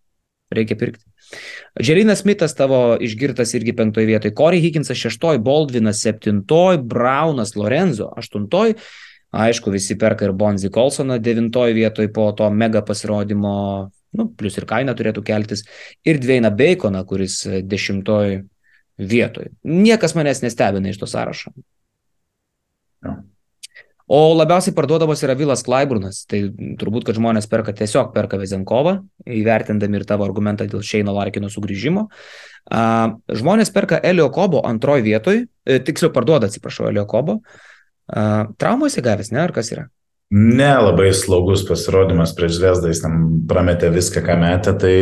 Reikia 0.49 0.79
pirkti. 0.81 1.10
Džerinas 1.81 2.23
Smithas 2.23 2.55
tavo 2.55 2.97
išgirtas 3.01 3.53
irgi 3.57 3.75
penktoje 3.75 4.09
vietoje, 4.09 4.35
Corey 4.35 4.61
Higginsas 4.63 4.97
šeštoje, 4.97 5.39
Baldvinas 5.39 6.01
septintoje, 6.03 6.81
Braunas 6.83 7.55
Lorenzo 7.55 8.11
aštuntoje. 8.17 8.75
Aišku, 9.31 9.71
visi 9.71 9.95
perka 9.97 10.27
ir 10.27 10.35
Bonzi 10.35 10.69
Colsoną 10.73 11.15
devintoje 11.23 11.73
vietoje 11.73 12.11
po 12.13 12.31
to 12.35 12.49
mega 12.51 12.81
pasirodymo 12.83 13.55
nu, 14.11 14.27
plus 14.37 14.57
ir 14.59 14.67
kaina 14.69 14.95
turėtų 14.97 15.23
keltis, 15.27 15.65
ir 16.07 16.19
Dveina 16.21 16.51
Baconą, 16.51 17.03
kuris 17.07 17.41
e, 17.47 17.61
dešimtoj 17.63 18.41
vietoj. 19.11 19.51
Niekas 19.63 20.15
manęs 20.17 20.43
nestebina 20.43 20.91
iš 20.91 20.99
to 21.01 21.09
sąrašo. 21.09 21.53
Ja. 23.05 23.15
O 24.11 24.19
labiausiai 24.35 24.75
parduodamas 24.75 25.21
yra 25.23 25.37
Vilas 25.39 25.61
Klaiburnas, 25.63 26.25
tai 26.27 26.41
turbūt, 26.79 27.05
kad 27.07 27.15
žmonės 27.15 27.47
perka 27.47 27.71
tiesiog 27.77 28.09
perka 28.11 28.39
Vezenkovą, 28.41 28.97
įvertindami 29.39 30.01
ir 30.01 30.05
tavo 30.09 30.25
argumentą 30.27 30.67
dėl 30.67 30.83
Šeino 30.83 31.13
Larkino 31.15 31.47
sugrįžimo. 31.51 32.09
Žmonės 33.41 33.71
perka 33.71 34.01
Elio 34.03 34.27
Kobo 34.35 34.65
antroji 34.67 35.05
vietoj, 35.07 35.45
e, 35.47 35.79
tiksliau 35.87 36.11
parduoda, 36.11 36.51
atsiprašau, 36.51 36.89
Elio 36.91 37.07
Kobo. 37.07 37.39
Uh, 38.11 38.49
traumose 38.59 38.99
gavęs, 38.99 39.29
ne, 39.31 39.39
ar 39.39 39.53
kas 39.55 39.71
yra? 39.71 39.85
Nelabai 40.31 41.09
slaugus 41.11 41.65
pasirodymas 41.67 42.31
prieš 42.37 42.53
Zvezdą, 42.55 42.87
jis 42.87 43.01
tam 43.03 43.15
prametė 43.49 43.89
viską, 43.91 44.21
ką 44.23 44.37
metė, 44.39 44.71
tai 44.79 44.93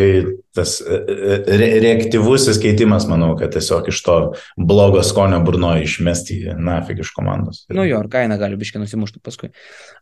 tas 0.57 0.79
e, 0.81 0.97
e, 0.97 1.37
re 1.61 1.67
reaktyvusis 1.83 2.57
keitimas, 2.63 3.05
manau, 3.05 3.35
kad 3.37 3.53
tiesiog 3.53 3.91
iš 3.91 3.99
to 4.07 4.15
blogo 4.57 5.03
skonio 5.05 5.37
burno 5.45 5.75
išmesti 5.77 6.39
nafig 6.57 7.03
iš 7.05 7.13
komandos. 7.13 7.61
Nu 7.69 7.85
jo, 7.85 8.01
ir 8.01 8.09
kaina 8.09 8.39
gali 8.41 8.57
biškai 8.57 8.81
nusimušti 8.81 9.21
paskui. 9.21 9.51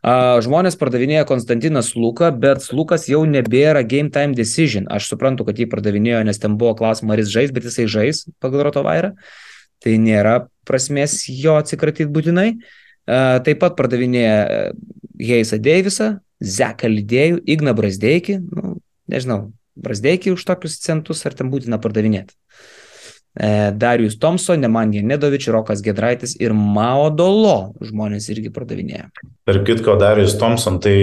Uh, 0.00 0.38
žmonės 0.48 0.80
pardavinėja 0.80 1.28
Konstantinas 1.28 1.92
Luką, 1.92 2.32
bet 2.32 2.70
Lukas 2.72 3.04
jau 3.12 3.20
nebėra 3.28 3.84
game 3.84 4.08
time 4.14 4.32
decision. 4.32 4.88
Aš 4.88 5.12
suprantu, 5.12 5.44
kad 5.44 5.60
jį 5.60 5.68
pardavinėjo, 5.68 6.24
nes 6.24 6.40
ten 6.40 6.56
buvo 6.56 6.72
klausimas, 6.80 7.18
ar 7.18 7.26
jis 7.26 7.36
žais, 7.36 7.52
bet 7.52 7.68
jisai 7.68 7.84
žais 7.84 8.24
pagal 8.40 8.64
Rotovairą. 8.70 9.12
Tai 9.84 10.00
nėra 10.00 10.38
prasmės 10.64 11.26
jo 11.28 11.60
atsikratyti 11.60 12.08
būtinai. 12.16 12.50
Uh, 12.56 12.76
taip 13.08 13.62
pat 13.62 13.76
pardavinėja 13.78 14.72
Heisa 15.18 15.58
Deivisą, 15.58 16.18
Zeką 16.38 16.90
Lydėjų, 16.92 17.40
Igną 17.50 17.74
Brasdeikį, 17.74 18.40
nu, 18.44 18.76
nežinau, 19.10 19.48
Brasdeikį 19.78 20.34
už 20.34 20.44
tokius 20.46 20.78
centus 20.82 21.24
ar 21.26 21.34
ten 21.38 21.50
būtina 21.50 21.80
pardavinėti. 21.82 22.36
E, 23.38 23.70
Darius 23.70 24.18
Thompson, 24.18 24.58
Nemanja 24.60 25.02
Nedovič, 25.02 25.46
Rokas 25.54 25.82
Gedraitis 25.84 26.32
ir 26.42 26.54
Maodolo 26.56 27.74
žmonės 27.86 28.26
irgi 28.32 28.50
pardavinėja. 28.50 29.10
Per 29.46 29.60
kitko, 29.66 29.94
Darius 30.00 30.34
Thompson, 30.40 30.80
tai 30.82 30.94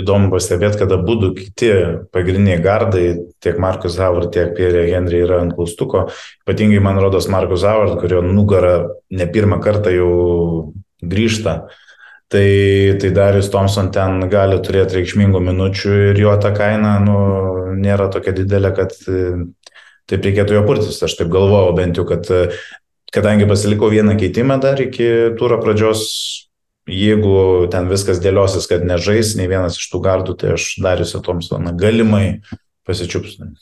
įdomu 0.00 0.30
pastebėti, 0.32 0.80
kad 0.80 0.94
abu 0.96 1.18
du 1.20 1.32
kiti 1.36 1.68
pagrindiniai 2.14 2.62
gardai, 2.64 3.04
tiek 3.44 3.60
Markus 3.60 3.98
Howard, 4.00 4.30
tiek 4.32 4.54
Pierre 4.56 4.86
Henry 4.88 5.20
yra 5.26 5.42
ant 5.44 5.52
klaustuko. 5.58 6.06
Ypatingai, 6.46 6.80
man 6.84 7.00
rodos, 7.02 7.28
Markus 7.32 7.66
Howard, 7.68 7.98
kurio 8.00 8.24
nugara 8.24 8.78
ne 9.12 9.28
pirmą 9.28 9.60
kartą 9.64 9.92
jau 9.92 10.12
grįžta 11.12 11.60
Tai, 12.32 12.96
tai 12.98 13.10
Darius 13.10 13.50
Thompson 13.52 13.90
ten 13.92 14.22
gali 14.32 14.56
turėti 14.64 14.96
reikšmingų 14.96 15.40
minučių 15.50 15.96
ir 16.08 16.20
jo 16.22 16.30
ta 16.40 16.48
kaina 16.56 16.94
nu, 17.04 17.16
nėra 17.76 18.06
tokia 18.14 18.32
didelė, 18.38 18.70
kad 18.78 18.94
e, 19.04 19.18
taip 20.08 20.24
reikėtų 20.24 20.56
jo 20.56 20.62
purtis. 20.64 21.02
Aš 21.04 21.18
taip 21.18 21.28
galvojau 21.34 21.74
bent 21.76 22.00
jau, 22.00 22.06
kad 22.08 22.30
e, 22.32 22.46
kadangi 23.12 23.44
pasilikau 23.50 23.90
vieną 23.92 24.16
keitimą 24.16 24.56
dar 24.64 24.80
iki 24.80 25.10
tūro 25.36 25.60
pradžios, 25.60 26.06
jeigu 26.88 27.68
ten 27.74 27.92
viskas 27.92 28.24
dėliosis, 28.24 28.70
kad 28.70 28.88
nežais 28.88 29.34
nei 29.36 29.50
vienas 29.52 29.76
iš 29.76 29.92
tų 29.92 30.00
gardų, 30.08 30.38
tai 30.40 30.54
aš 30.56 30.70
Dariusą 30.80 31.20
Thompsoną 31.28 31.76
galimai 31.76 32.40
pasičiupsiu. 32.88 33.52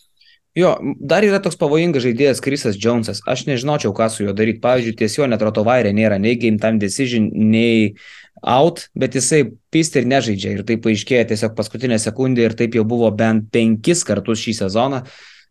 Jo, 0.59 0.73
dar 0.99 1.23
yra 1.23 1.39
toks 1.39 1.55
pavojingas 1.61 2.03
žaidėjas 2.03 2.41
Krisas 2.43 2.79
Jonesas. 2.81 3.21
Aš 3.31 3.45
nežinočiau, 3.47 3.93
ką 3.95 4.09
su 4.11 4.25
juo 4.25 4.33
daryti. 4.35 4.59
Pavyzdžiui, 4.65 4.97
tiesiog 4.99 5.29
net 5.31 5.45
rotovairė 5.47 5.93
nėra 5.95 6.19
nei 6.19 6.35
game 6.41 6.59
time 6.59 6.81
decision, 6.83 7.29
nei 7.31 7.93
out, 8.43 8.89
bet 8.99 9.15
jisai 9.15 9.45
pisti 9.71 10.03
ir 10.03 10.09
nežaidžia. 10.11 10.57
Ir 10.57 10.65
tai 10.67 10.81
paaiškėjo 10.83 11.29
tiesiog 11.31 11.55
paskutinę 11.59 12.01
sekundę 12.03 12.49
ir 12.49 12.57
taip 12.59 12.75
jau 12.75 12.83
buvo 12.89 13.13
bent 13.15 13.47
penkis 13.55 14.03
kartus 14.07 14.43
šį 14.43 14.57
sezoną. 14.65 15.05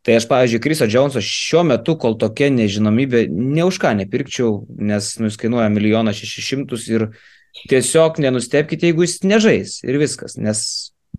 Tai 0.03 0.15
aš, 0.15 0.27
pavyzdžiui, 0.31 0.61
Kriso 0.63 0.87
Džonso 0.87 1.23
šiuo 1.23 1.63
metu, 1.67 1.95
kol 1.99 2.15
tokia 2.19 2.47
nežinomybė, 2.55 3.25
ne 3.31 3.65
už 3.67 3.79
ką 3.83 3.91
nepirkčiau, 3.99 4.61
nes 4.79 5.11
nuskainuoja 5.19 5.67
milijoną 5.71 6.11
šešis 6.15 6.51
šimtus 6.53 6.87
ir 6.91 7.09
tiesiog 7.71 8.19
nenustepkite, 8.23 8.87
jeigu 8.87 9.03
jis 9.03 9.19
nežais 9.27 9.79
ir 9.83 9.99
viskas, 9.99 10.37
nes 10.39 10.61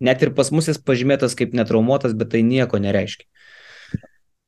net 0.00 0.24
ir 0.24 0.32
pas 0.36 0.48
mus 0.52 0.68
jis 0.68 0.80
pažymėtas 0.80 1.36
kaip 1.36 1.52
netraumuotas, 1.56 2.16
bet 2.16 2.32
tai 2.32 2.40
nieko 2.46 2.80
nereiškia. 2.80 3.28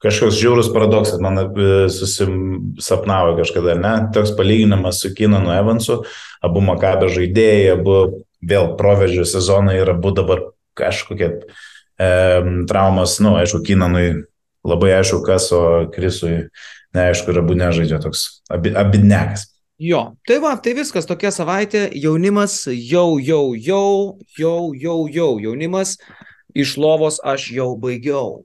Kažkoks 0.03 0.39
žiaurus 0.41 0.71
paradoksas 0.75 1.21
man 1.23 1.39
e, 1.39 1.47
susisapnavo 1.93 3.37
kažkada, 3.39 3.77
ne? 3.79 3.95
Toks 4.15 4.35
palyginimas 4.39 5.03
su 5.03 5.13
Kinanu 5.17 5.55
Evansu, 5.55 6.03
abu 6.43 6.63
Makabė 6.65 7.11
žaidėjai, 7.13 7.77
abu 7.77 7.97
vėl 8.43 8.75
proveržio 8.79 9.27
sezonai 9.29 9.79
ir 9.81 9.95
abu 9.95 10.13
dabar 10.15 10.43
kažkokie 10.79 11.29
e, 11.31 12.11
traumas, 12.69 13.19
nu, 13.23 13.37
aišku, 13.39 13.63
Kinanui 13.67 14.25
labai 14.67 14.97
aišku 14.99 15.23
kas, 15.27 15.51
o 15.55 15.87
Krisui 15.95 16.49
neaišku 16.97 17.33
ir 17.33 17.41
abu 17.43 17.57
nežaidžia 17.59 18.03
toks 18.03 18.43
abi, 18.53 18.75
abidnekas. 18.77 19.49
Jo, 19.83 20.13
tai 20.29 20.37
va, 20.43 20.53
tai 20.63 20.77
viskas, 20.79 21.09
tokia 21.09 21.33
savaitė, 21.35 21.89
jaunimas 21.99 22.61
jau, 22.71 23.19
jau, 23.19 23.55
jau, 23.57 24.19
jau, 24.39 24.59
jau, 24.79 24.99
jau, 25.11 25.31
jaunimas, 25.43 25.97
iš 26.55 26.77
lovos 26.79 27.19
aš 27.27 27.49
jau 27.57 27.73
baigiau. 27.81 28.45